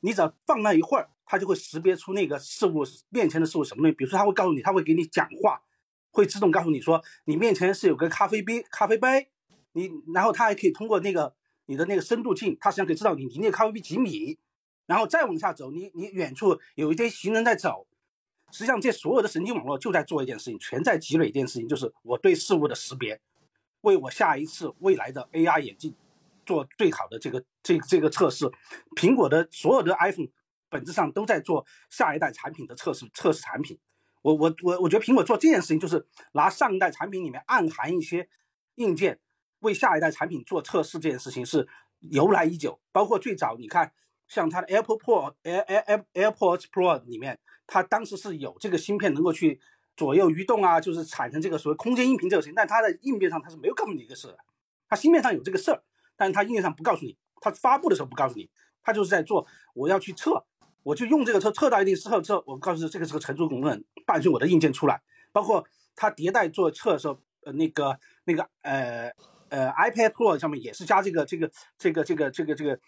[0.00, 3.94] 你只要放那一会儿，它就会识别出那个事物面前的事物什么东西。
[3.94, 5.62] 比如说，它会告诉你，它会给你讲话。
[6.16, 9.28] 会自动告诉你说，你面前是有个咖啡杯，咖啡杯，
[9.72, 11.34] 你然后它还可以通过那个
[11.66, 14.38] 你的那个深度镜，它实际上可以知道你离那个咖啡杯几米，
[14.86, 17.86] 然后再往下走，你你远处有一些行人在走，
[18.50, 23.20] 实际上这所有的神经网络就在做一件事情，全在积累一件事情，就是我对事物的识别，
[23.82, 25.94] 为我下一次未来的 AR 眼镜
[26.46, 28.50] 做最好的这个这这个测试。
[28.96, 30.28] 苹果的所有的 iPhone
[30.70, 33.78] 本质上都在做下一代产品的测试测试产品。
[34.26, 38.28] 我我我我觉得苹果做这件事情就是拿上一代产品里面暗含一些
[38.74, 39.20] 硬件，
[39.60, 41.68] 为下一代产品做测试这件事情是
[42.00, 42.80] 由来已久。
[42.90, 43.92] 包括最早你看，
[44.26, 49.60] 像它的 AirPod Pro、Air Air AirPods Pro 里面，它当时是有这个芯片能够去
[49.96, 54.38] 左右移动啊，就是产生这个所谓空间音频这个事情，但它的硬件上它是没有告诉你这个事的。
[54.88, 55.80] 它芯片上有这个事儿，
[56.16, 58.50] 但是它硬件上不告诉你，它发布的时候不告诉你，
[58.82, 60.44] 它就是在做我要去测。
[60.86, 65.02] 我就用这个车测到一定时候之后，我告诉这个是个成熟功能，伴随我的硬件出来。
[65.32, 65.66] 包括
[65.96, 69.12] 它迭代做测的时候，呃，那个那个呃
[69.48, 72.78] 呃 iPad Pro 上面也是加这个这个这个这个这个这个，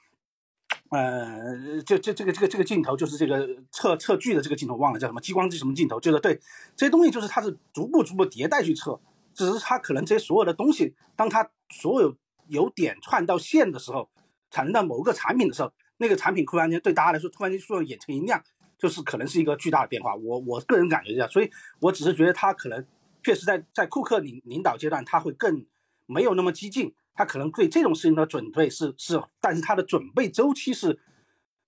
[0.91, 6.41] 呃，这这这个这个这个镜头就是这个测测距的这个镜头，忘了叫什么激光机什么镜头，就是对
[6.77, 9.01] 这些东西就是它是逐步逐步迭代去测，
[9.35, 12.15] 只是它可能这些所有的东西，当它所有
[12.47, 14.09] 由点串到线的时候，
[14.53, 15.73] 产生到某个产品的时候。
[15.99, 18.43] 那个产品突然间对大家来说，突然间突然眼前一亮，
[18.79, 20.15] 就是可能是一个巨大的变化。
[20.15, 22.85] 我我个人感觉这样，所以我只是觉得他可能
[23.23, 25.67] 确实在在库克领领导阶段，他会更
[26.07, 30.99] 没有那么激进，他可能对这种事情的准备是是，但是他的准备周期是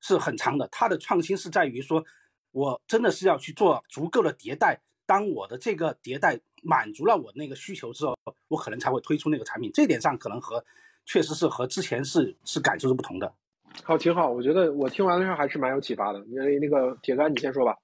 [0.01, 0.67] 是很长的。
[0.69, 2.05] 他的创新是在于说，
[2.53, 8.17] 我真的是要去做足够的迭代，当我的这个迭代满足了我那个需求之后，
[8.49, 9.71] 我可能才会推出那个产品。
[9.75, 10.65] 这点上可能和
[11.05, 13.35] 确实是和之前是是感受是不同的。
[13.83, 14.31] 好，挺好。
[14.31, 16.19] 我觉得我听完了之后还是蛮有启发的。
[16.27, 17.77] 因为那个铁杆，你先说吧。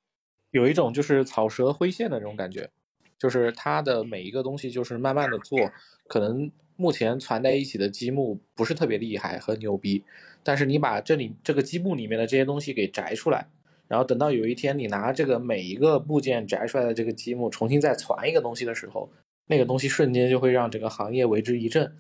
[0.51, 2.71] 有一种就是草蛇灰线的这种感觉，
[3.19, 5.59] 就是它的每一个东西就是慢慢的做，
[6.07, 10.05] 可能目前攒在一起的积木不是特别厉害和牛逼，
[10.43, 13.49] 但是你把这里这个积木里面的这些东西给摘出来，
[13.89, 19.11] 然后等到有一天你拿这个每一个部件摘出来的这个积木重新再攒一个东西的时候，
[19.47, 21.97] 那个东西瞬间就会让整个行业为之一振。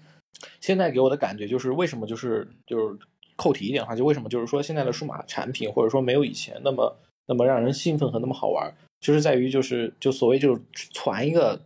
[0.60, 2.98] 现在给我的感觉就是为什么就是就是。
[3.36, 11.60] 扣题一点的话，就为什么就是说现在的数码产品或者说没有以前那么那么让人兴奋和那么好玩，就是在于就是就所谓就是传一个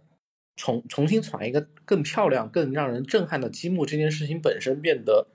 [0.56, 5.26] 重重新传一个更漂亮、更让人震撼的积木这件事情本身变得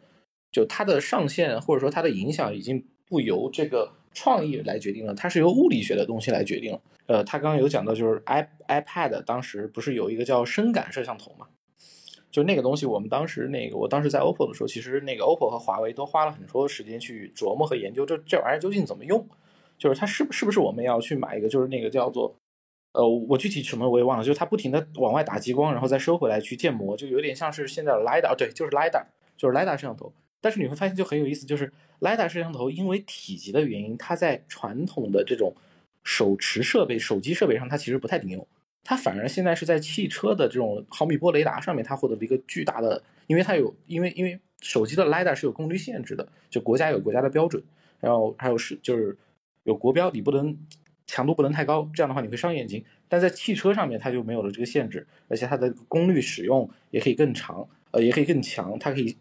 [0.52, 6.82] 就它的上限或者说它的影响已经不由这个创意来决定了，它是由物理学的东西来决定了。
[7.08, 11.46] 呃，他刚刚有讲到就是 i iPad 当时不是有一个叫深感摄像头嘛？
[12.36, 19.26] 就那个东西，我们当时那个，我当时在 OPPO 的时候，其实那个 OPPO 和华为都花了很多时间去琢磨和研究这这玩意儿究竟怎么用，
[19.78, 22.36] 就是它是是不是我们要去买一个，就是那个叫做，
[22.92, 29.06] 呃，我具体什么我也忘了，就是它不停的往外打激光，然后再收回来去建模，就有点像是现在的 LiDAR，对，就是 LiDAR，
[29.38, 30.12] 就是 LiDAR 摄像头。
[30.42, 31.72] 但是你会发现就很有意思，就是
[32.02, 35.54] LiDAR 摄像头因为体积的原因，它在传统的这种
[36.04, 38.46] 手持设备、手机设备上，它其实不太顶用。
[38.88, 47.64] 它反而现在是在汽车的这种毫米波雷达上面，它获得了一个巨大的，因为它有，因为因为手机的 lidar 是有功率限制的，就国家有国家的标准，
[48.00, 49.18] 然后还有是就是
[49.64, 50.56] 有国标，你不能
[51.08, 52.86] 强度不能太高，这样的话你会伤眼睛。
[53.10, 59.18] 但在汽车上面它就没有了这个限制，而且它的功率使用也可以更长，呃，也可以更强，它可以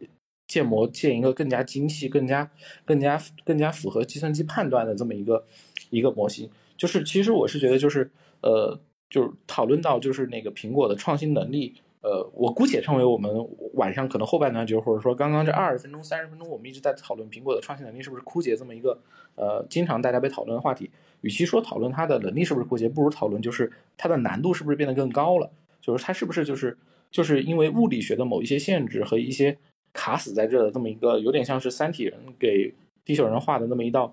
[0.46, 2.50] 建模建一个更加精细、更加
[2.84, 5.46] 更加更加符合计算机判断的这么一个
[5.88, 6.50] 一个模型。
[6.76, 8.10] 就是其实我是觉得就是
[8.42, 8.78] 呃。
[9.14, 13.30] 就是讨论到就是那个苹果的创新能力，呃，我姑且称为我们
[13.74, 19.00] 晚上可能后半段就或者说刚刚这二十分钟、三十分钟，我们一直在讨论苹果的创新能力是不是枯竭这么一个
[19.36, 20.90] 呃经常大家被讨论的话题。
[21.20, 25.48] 与其说讨论它的能力是不是枯竭，不如讨论就是它的难度是不是变得更高了，
[25.80, 26.76] 就是它是不是就是
[27.12, 29.56] 就是因为物理学的某一些限制和一些
[29.92, 34.12] 卡死在这的这么一个有点像是三体人给地球人画的那么一道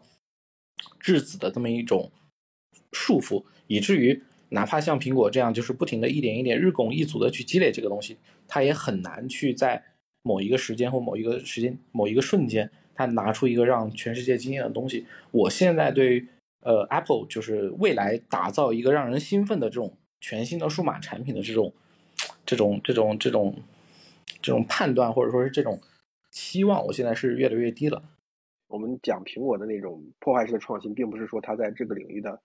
[0.99, 2.12] 质子的这么一种
[2.91, 4.22] 束缚，以至于。
[4.54, 9.82] 哪怕像苹果这样，就是不停的一点一点日拱一卒的去积累这个东西，它也很难去在
[10.24, 15.06] 某一个时间或某一个时间某一个瞬间，它拿出一个让全世界惊艳的东西。
[15.32, 16.28] 我现在对
[16.60, 21.74] 呃 Apple 就是未来打造一个让人兴奋的这种全新的数码产品的这种
[22.45, 23.56] 这种这种这种
[24.41, 25.80] 这种判断或者说是这种
[26.30, 28.04] 期望，我现在是越来越低了。
[28.68, 32.41] 我们讲苹果的那种破坏式的创新，并不是说它在这个领域的。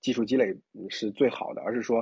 [0.00, 0.56] 技术积累
[0.88, 1.98] 是最好的，而是说，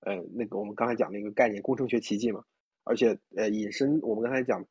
[0.00, 2.42] 呃，那个我们刚才讲那个概念工程学奇迹嘛，
[2.84, 4.64] 而且呃引申我们刚才讲，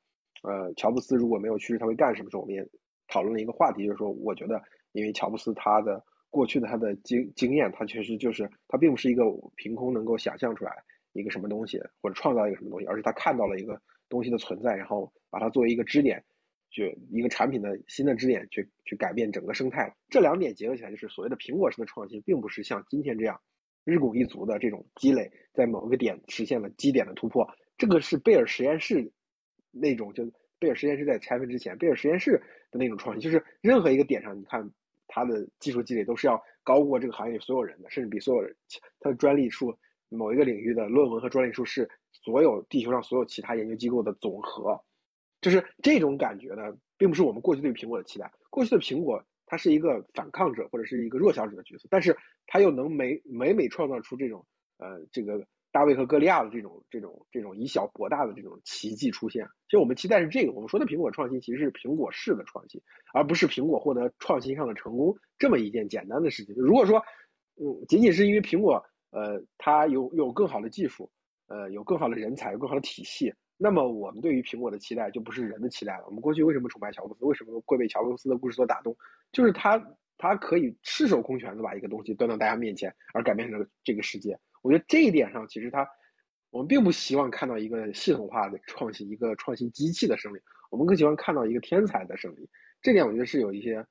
[0.44, 2.30] 呃，乔布斯如果没有去世，他会干什么？
[2.30, 2.68] 时候我们也
[3.08, 4.62] 讨论了一个话题，就是说，我觉得
[4.94, 9.24] 因为乔布斯他的过去的他的经经验，他确实就是他并不是一个
[9.56, 10.72] 凭空能够想象出来
[11.14, 16.24] 一个什么东西或者创造一个什么东西，而是他看到了一个东西的存在，然后把它作为一个支点。
[16.72, 23.40] 就一个产品的新的支点去去改变整个生态，这两点结合起来就是所谓的苹果式的创新，并不是像今天这样
[23.84, 27.48] 日拱一卒的这种积累，在某个点实现了基点的突破。
[27.78, 29.12] 这个是贝尔实验室
[29.72, 30.24] 那种，就
[30.60, 32.42] 贝尔实验室在拆分之前，贝尔实验室
[32.72, 34.72] 的那种创新，就是任何一个点上，你看
[35.08, 38.56] 它的技术积累都是要高过这个行业里所有人的，甚至比所有人，
[39.00, 39.76] 它的专利数
[40.10, 44.80] 某一个领域的论文和专利数是所有地球上所有其他研究机构的总和，
[45.42, 48.32] 就是这种感觉呢，并不是我们过去对苹果的期待。
[48.50, 52.16] 过去的苹果它是一个反抗者或者是一个弱小者的角色，但是
[52.48, 54.46] 它又能每每每创造出这种
[54.78, 55.46] 呃这个。
[55.74, 60.52] 大卫和歌利亚的这种、这种、这种以小博大的这种奇迹出现，其实我们期待是这个。
[60.52, 62.82] 我们说的苹果创新，其实是苹果式的创新，
[63.14, 66.54] 而不是苹果获得创新上的成功这么一件简单的事情。
[66.58, 67.02] 如果说，
[67.56, 71.10] 嗯，仅仅是因为苹果，呃，它有有更好的技术，
[71.48, 73.34] 呃，有更好的人才，有更好的体系，
[73.64, 76.06] 那么我们对于苹果的期待就不是人的期待了。
[76.08, 77.24] 我们过去为什么崇拜乔布斯？
[77.26, 78.98] 为什么会被乔布斯的故事所打动？
[79.32, 79.80] 就是他，
[80.18, 84.40] 他可以赤手空拳的把一个东西端到大家面前，而改变这个这个世界。
[84.64, 85.88] 我觉得这一点上，其实他，
[86.50, 90.40] 我们并不希望看到一个系统化的创新，一个创新机器的胜利，
[90.72, 92.50] 我们更喜欢看到一个天才的胜利。
[92.82, 93.86] 这点我觉得是有一些，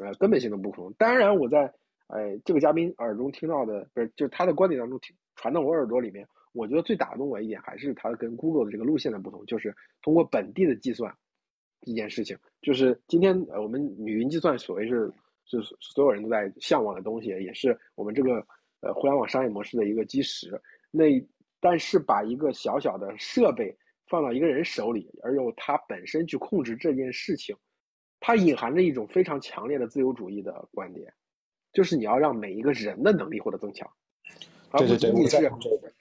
[0.00, 0.94] 呃，根本性的不同。
[0.96, 1.72] 当然，我在，
[2.06, 11.14] 呃，这个嘉宾耳中听到的，不是，就是他的观点当中听传到我耳朵里面，我觉得最打动我一点还是它跟 Google 的这个路线的不同，就是通过本地的计算，
[11.82, 15.12] 一件事情，就是今天呃我们语音计算所谓是，
[15.44, 18.46] 是所有人都在向往的东西，也是我们这个。
[18.80, 20.60] 呃，互联网商业模式的一个基石。
[20.90, 21.04] 那
[21.60, 23.74] 但是把一个小小的设备
[24.06, 27.56] 放到一个人手里，而由他本身去控制这件事情，
[28.20, 31.10] 它隐含着一种非常强烈的自由主义的观点，
[31.72, 33.90] 就是你要让每一个人的能力获得增强，
[34.70, 35.50] 而不仅仅是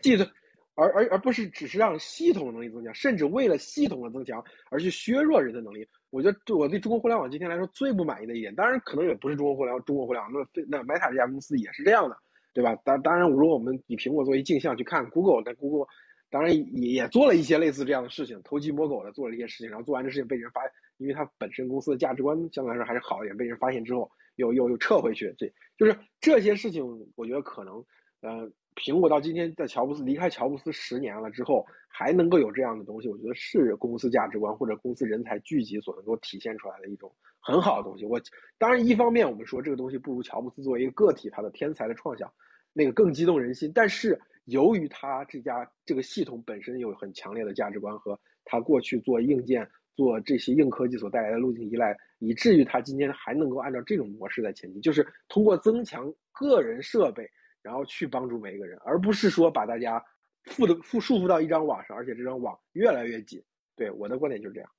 [0.02, 0.30] 计算，
[0.76, 5.88] 而而而不是只是让系统能力增强，甚至为了系统的增强而去削弱人的能力。
[6.10, 12.16] 我觉得对，我对中国互联网今天来说最不满意的一点，当然可能也不是中国互联网，中国互联网那那 Meta 这家公司也是这样的。
[12.54, 12.74] 对吧？
[12.86, 15.88] 当当然，如果我们以苹果作为镜像去看 Google，那 Google
[16.30, 20.62] 当然也也做了一些类似这样的事情，偷鸡摸狗的做了一些事情，然后做完这事情被人发，
[20.96, 26.82] 因为它本身公司的价值观相对来说还是好一点，被人发现之后又又又撤回去，这就是这些事情，
[27.18, 27.84] 我觉得可能，
[28.22, 38.06] 呃，苹果到今天在乔布斯离开乔布斯十年了之后，还能够有这样的东西，我觉得是公司价值观或者公司人才聚集所能够体现出来的一种很好的东西。
[38.06, 38.22] 我
[38.58, 42.32] 当然一方面我们说这个东西不如乔布斯作为一个个体他的天才的创想。
[42.78, 49.66] 那个更激动人心，但是由于他这家这个系统本身有很强烈的价值观和他过去做硬件、
[49.96, 57.26] 做这些硬科技所带来的路径依赖，以至于他今天还能够按照这种模式在前进，就是通过增强个人设备，
[57.66, 60.02] 然后去帮助每一个人，而不是说把大家
[60.46, 63.42] 缚的缚束缚到一张网上，而且这张网越来越紧。
[63.76, 64.70] 对我的观点就是这样。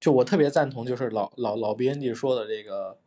[0.00, 2.98] 就我特别赞同，就是老老老编辑说的这个，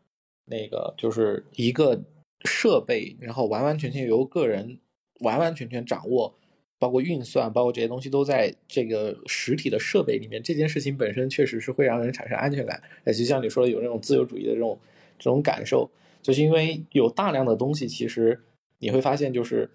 [0.46, 2.02] 那个就是一个。
[2.46, 4.80] 设备，然后完完全全由个人
[5.20, 6.34] 完完全全掌握，
[6.78, 10.42] 包括运算，包括这些东西都在这个实体的设备里面。
[10.42, 14.80] 这件事情本身确实是会让人产生安全感，也就像你说的，有那种自由主义的这种
[15.18, 15.92] 这种感受，
[16.22, 18.42] 就是因为有大量的东西，其实
[18.80, 19.70] 你会发现，就是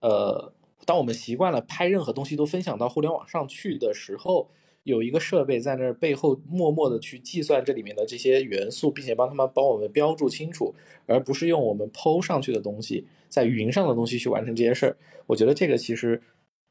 [0.00, 0.52] 呃，
[0.86, 4.50] 当我们习惯了拍任何东西都分享到互联网上去的时候。
[4.84, 10.74] 有一个设备在那儿背后默默的去计算这里面的这些元素，并且帮他们帮我们标注清楚，
[11.06, 14.96] 而不是用我们抛上去的东西，在云上的东西去完成这些事儿。
[15.28, 16.20] 我觉得这个其实，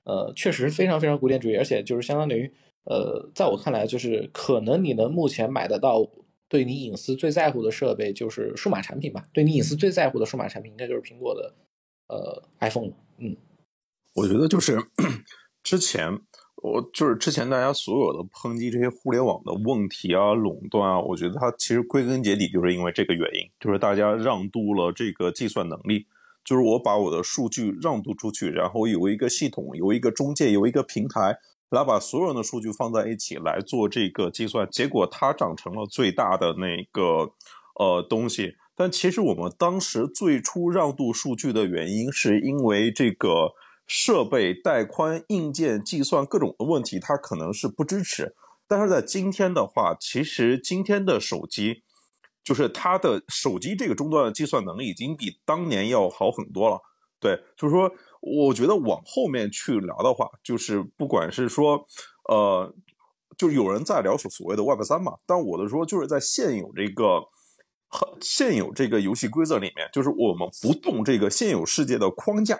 [0.04, 2.52] 呃，确实非常非常古典主义，而且就是相当于，
[2.84, 6.06] 呃，在我看来，就是可能你能目前买得到
[6.50, 9.24] 对你隐私最在乎的设备，就是数码产品吧。
[9.32, 11.56] 对你隐私最在乎的数码产品，应该就是苹果的，
[12.12, 12.91] 呃，iPhone。
[13.18, 13.36] 嗯，
[14.14, 14.78] 我觉得就是
[15.64, 16.20] 之前。
[16.64, 26.05] 我就是之前大家所有的抨击这些互联网的问题啊、垄断啊，我觉得它其实归根结底就是因为这个原因，就是大家让渡了这个计算能力，
[26.45, 31.36] 就是我把我的数据让渡出去，然后有一个系统、有一个中介、有一个平台
[31.72, 37.32] 来把所有人的数据放在一起来做这个计算，结果它长成了最大的那个
[37.80, 38.55] 呃东西。
[38.82, 43.54] 但其实我们当时最初让渡数据的原因，是因为这个。
[43.94, 48.34] 设备带宽、硬件、计算各种的问题，它可能是不支持。
[48.66, 51.84] 但是在今天的话，其实今天的手机，
[52.42, 56.80] 就是它的手机这个终端的计算能力已经比当年要好很多了。
[57.20, 61.86] 对，就是说，我觉得往后面去聊的话，就是不管是说，
[62.30, 62.74] 呃，
[63.38, 67.24] 就有人在聊所所谓的 Web 三嘛，但我的说就是在现有这个
[67.92, 72.58] 和现有这个游戏规则里面，就是我们不动这个现有世界的框架。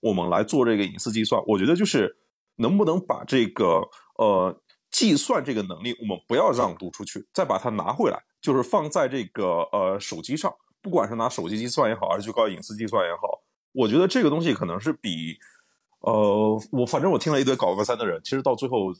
[0.00, 2.16] 我们来做这个隐私计算，我觉得就是
[2.56, 3.80] 能不能把这个
[4.16, 4.60] 呃
[4.90, 10.52] 计算这个能力，我们不要让渡出去，再把它拿回来，就是放在这个呃手机上，
[10.82, 13.42] 不管是拿手机计算也好，还是去搞隐私计算也好，
[13.72, 15.38] 我觉得这个东西可能是比
[16.06, 18.94] 呃，我反正我听了一堆搞 Web 三的人，其实到最后呃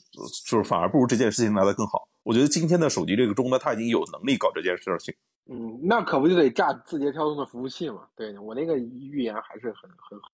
[0.46, 2.08] 就是反而不如这件事情来的更好。
[2.22, 5.14] 我觉得今天的手机这个终端，它已经有能力搞这件事情。
[5.50, 8.08] 嗯，那可不就得炸字节跳动的服务器嘛？
[8.16, 10.30] 对我那个预言还是很很好。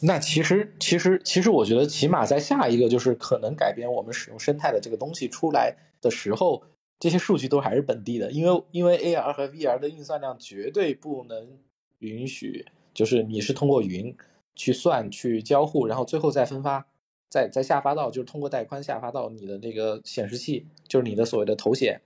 [0.00, 6.64] 那其实其实其实，我觉得起码在下一个就是可能改变我们使用生态的这个东西出来的时候，
[6.98, 11.58] 这些数据都还是本地的，因为因为 AR 和 VR 的运算量绝对不能
[11.98, 14.16] 允许，就是你是通过云
[14.58, 16.86] 去算去交互，然后最后再分发，
[17.30, 21.98] 再再下发到就是通过带宽下发到你的这个显示器，就是你的所谓的头显，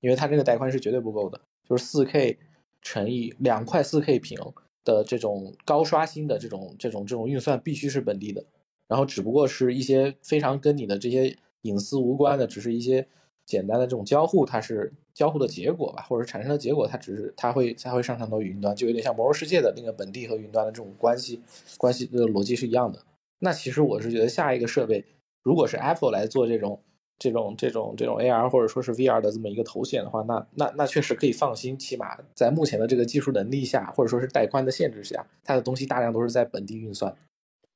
[0.00, 2.38] 因为它这个带宽是绝对不够的，就是四 K
[2.82, 4.38] 乘以两块四 K 屏。
[4.82, 8.42] 的这种高刷新的这种这种这种运算必须是本地的，
[8.88, 13.06] 然后只不过是一些非常跟你的这些隐私无关的，只是一些
[13.44, 21.40] 简单的这种交互，它是交互的结果吧，或者产生的结果，它只是它会它会上传到云端，就有点像魔兽世界的那个本地和云端的这种关系
[21.78, 23.00] 关系的逻辑是一样的。
[23.40, 25.04] 那其实我是觉得下一个设备，
[25.42, 26.80] 如果是 Apple 来做这种。
[27.22, 37.14] 这种这种这种 AR 或者说是 VR 的这么一个头显的话，那那那确实可以放心，起码在目前的这个技术能力下，或者说是带宽的限制下，它的东西大量都是在本地运算。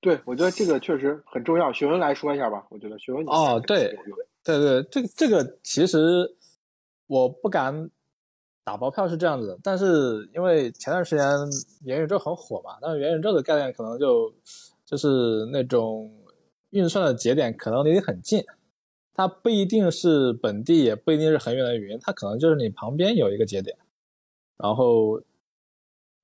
[0.01, 1.71] 对，我觉得这个确实很重要。
[1.71, 3.95] 学文来说一下吧，我觉得学文哦，对
[4.43, 5.99] 对对，这个这个其实
[7.07, 7.91] 我不敢
[8.65, 11.27] 打包票是这样子的，但是因为前段时间
[11.85, 14.35] 元宇宙很火嘛，但是元宇宙的概念可能就
[14.85, 16.11] 就是那种
[16.71, 18.43] 运算的节点可能离你很近。
[19.17, 23.77] 它不一定是本地，也不一定是很远的云，它可能就是你旁边有一个节点，
[24.57, 25.23] 然后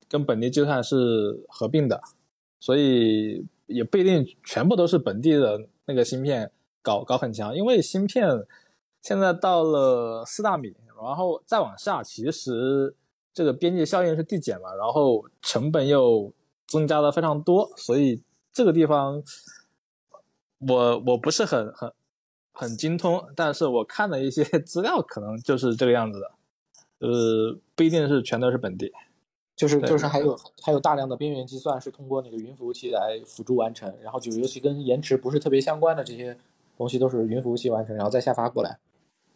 [0.09, 2.01] 跟本地计算是合并的，
[2.59, 6.51] 所以也不一定全部都是本地的那个芯片
[6.83, 8.26] 搞搞很强，因为芯片
[9.03, 12.95] 现在到了四大米，然后再往下，其实
[13.33, 16.33] 这个边际效应是递减嘛，然后成本又
[16.67, 18.23] 增加的非常多，所以
[18.53, 19.23] 这个地方
[20.67, 21.93] 我我不是很很。
[22.53, 26.31] 很精通，但是我看了一些 资料，可能就是这个样子的，
[26.99, 28.93] 呃，不一定是全都是本地，
[29.57, 36.37] 就是就是还有还有大量的边缘计算是通过那个云服务器来辅助完成，然后就尤其跟延迟不是特别相关的这些
[36.77, 38.79] 东西都是云服务器完成，然后再下发过来，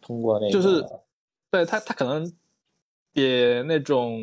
[0.05, 0.85] 通过那个就是
[1.51, 2.31] 对它它可能
[3.11, 3.21] 比
[3.65, 4.21] 那种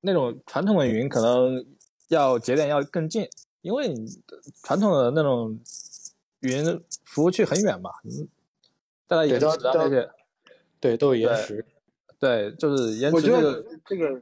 [0.00, 1.64] 那种传统的云可能
[2.08, 3.26] 要节点要更近，
[3.62, 4.06] 因为你
[4.62, 5.58] 传统的那种。
[6.40, 6.62] 云
[7.06, 8.28] 服务器很远嘛，嗯，
[9.06, 10.06] 大概延迟啊那些，
[10.78, 11.64] 对，都有延迟，
[12.18, 13.16] 对，就是延迟。
[13.16, 14.20] 我觉得这个，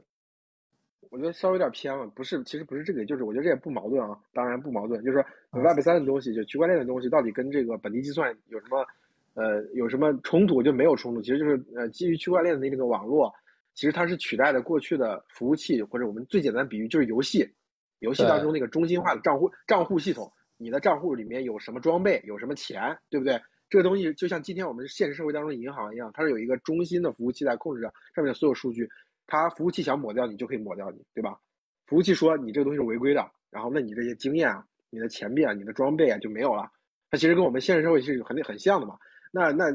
[1.09, 8.85] 我觉得稍微有点偏了，不是，其实不是这个，就是我觉得这也不矛盾啊，当然不矛盾，就是说 Web 三的东西，就区块链的东西，到底跟这个本地计算有什么，
[9.33, 10.61] 呃，有什么冲突？
[10.61, 13.33] 就没有冲突，其实就是呃，基于区块链的那个网络，
[13.73, 17.53] 其实它是取代了过去的服务器，或者我们最简单比喻就是游戏，
[17.99, 20.31] 游戏当中那个中心化的账户账户系统。
[20.57, 23.41] 你的账户里面有什么装备，有什么钱，对不对？
[23.69, 28.87] 这个东西就像今天我们现实社会当中银行一样，它是有一个中心的服务器在控制着上面的所有数据。
[29.25, 31.39] 它服务器想抹掉你，就可以抹掉你，对吧？
[31.87, 36.69] 服务器说你这个东西是违规的，然后那你这些经验啊、你的钱币啊、你的装备啊就没有了。
[37.09, 38.99] 它其实跟我们现实社会是很很像的嘛。
[39.35, 39.65] 那那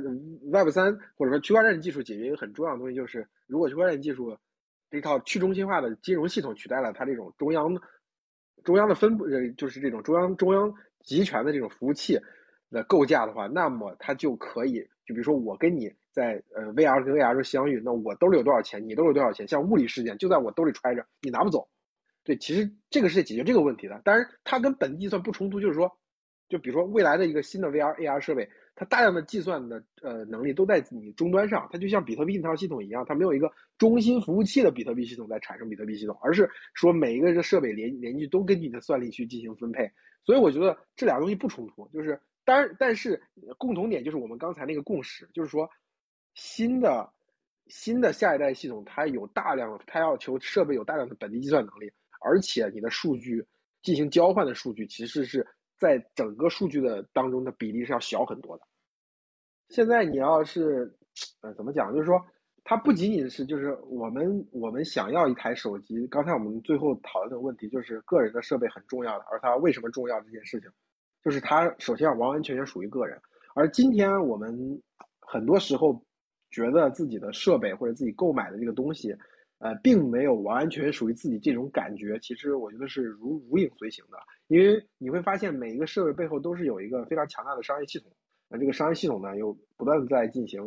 [0.53, 4.39] Web 三或者说区块链技术解决一个很重要的东西，就是如果区块链技术
[4.89, 7.77] 这套去中心化的金融系统取代了它这种中央。
[8.65, 12.19] 中央的分布呃，就是这种中央中央集权的这种服务器
[12.71, 21.69] 的构架的话，那么它就可以，就比如说我跟你在呃 VR 跟 AR 相遇，那我兜里有多少钱，你兜里有多少钱，像物理事件就在我兜里揣着，你拿不走。
[22.25, 24.03] 对，其实这个是解决这个问题的。
[24.05, 25.97] 当然，它跟本地计算不冲突，就是说，
[26.49, 28.51] 就比如说未来的一个新的 VR AR 设备。
[28.79, 39.91] 它大量的计算的呃能力都在你终端上，它就像比特币那套系统一样，它没有一个中心服务器的比特币系统在产生比特币系统，而是说每一个这设备连连续都根据你的算力去进行分配。
[40.25, 43.21] 所以我觉得这俩东西不冲突，就是当然，但是
[43.57, 45.69] 共同点就是我们刚才那个共识，就是说
[46.35, 47.13] 新的
[47.67, 51.91] 新的下一代系统它有大量，它要求设备有大量的本地计算能力，
[52.21, 53.45] 而且你的数据
[53.83, 55.45] 进行交换的数据其实是。
[55.81, 58.65] 在整个数据的当中的比例是要小很多的。
[59.69, 60.93] 现在你要是，
[61.43, 61.93] 呃，怎么讲？
[61.93, 62.25] 就是说，
[62.65, 66.07] 它不仅仅是就是我们我们想要一台手机。
[66.07, 70.71] 刚才我们最后讨论的问题就是个人的设备很重要的，而它为什么重要这件事情，
[71.23, 73.21] 就是它首先要完完全全属于个人。
[73.55, 74.83] 而今天我们
[75.21, 76.05] 很多时候
[76.51, 79.15] 觉得自己的设备或者自己购买的这个东西。
[79.61, 84.17] 呃，并没有完完全属于自己这种感觉，其实我觉得是如如影随形的，
[84.47, 88.13] 因为你会发现每一个设备背后都是有一个非常强大的商业系统，
[88.49, 90.63] 那这个商业系统呢又不断的在进行，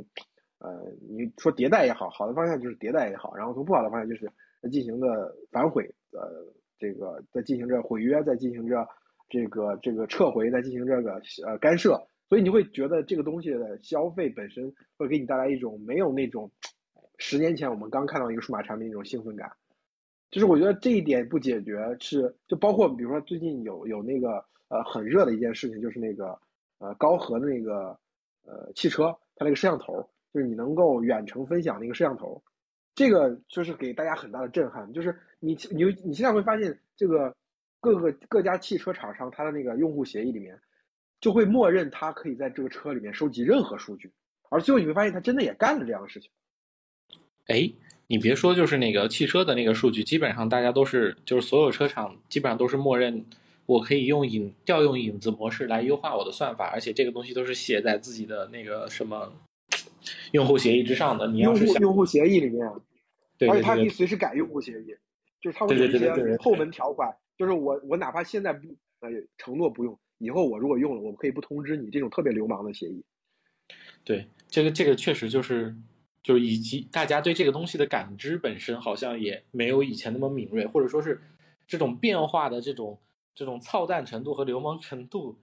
[0.59, 0.69] 呃，
[1.09, 4.31] 你说迭代也好，好的方向就是迭代也好，然后从不好的方向就是
[4.71, 8.87] 进行的反悔，呃，这个在进行着毁约，在进行着
[9.29, 11.99] 这个这个撤回再进行这个呃干涉，
[12.29, 16.51] 所以你会觉得这个东西的消费本身会给你带来一种没有那种
[17.17, 19.51] 十年前我们刚看到一个数码产品那种兴奋感。
[20.29, 26.39] 就是我觉得这一点不解决是，就包括比如说最近有有那个呃很热的一件事情，就是那个
[26.81, 27.97] 呃高和的那个
[28.43, 32.43] 呃汽车它那个摄像头，就是你能够远程分享那个摄像头，
[32.95, 34.91] 这个就是给大家很大的震撼。
[34.91, 37.33] 就是你你你现在会发现，这个
[37.79, 40.59] 各个各家汽车厂商它的那个用户协议里面，
[41.21, 44.11] 就会默认它可以在这个车里面收集任何数据，
[44.49, 46.29] 而最后你会发现它真的也干了这样的事情。
[47.47, 47.71] 哎。
[48.07, 53.25] 你别说，就是那个汽车的那个数据，基本上大家都是，就是所有车厂基本上都是默认，
[53.65, 59.33] 我可以用影调用影子模式来优化我的算法，而且这个东西都是写在自己的那个什么
[60.31, 61.27] 用户协议之上的。
[61.27, 62.71] 你要是用户用户协议里面，
[63.37, 64.95] 对，而且它可以随时改用户协议，
[65.41, 68.67] 就是它会有一些后门条款，就是我我哪怕现在不
[68.99, 73.03] 呃承诺不用，以后我如果用了，我可以不通知你，这种特别流氓的协议。
[74.03, 75.75] 对，这个这个确实就是。
[76.23, 81.19] 就是以及大家对这个东西的感知本身好像也没有以前那么敏锐，或者说是
[81.65, 82.99] 这种变化的这种
[83.33, 85.39] 这种操蛋程度和流氓程度，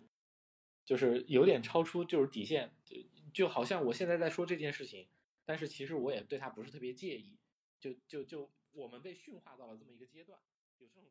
[0.85, 2.97] 就是有点超出就是底线，就
[3.32, 5.09] 就好像我现在在说这件事情，
[5.44, 7.39] 但是其实我也对他不是特别介意，
[7.78, 10.39] 就就就我们被驯化到了这么一个阶段，
[10.78, 11.10] 有这种。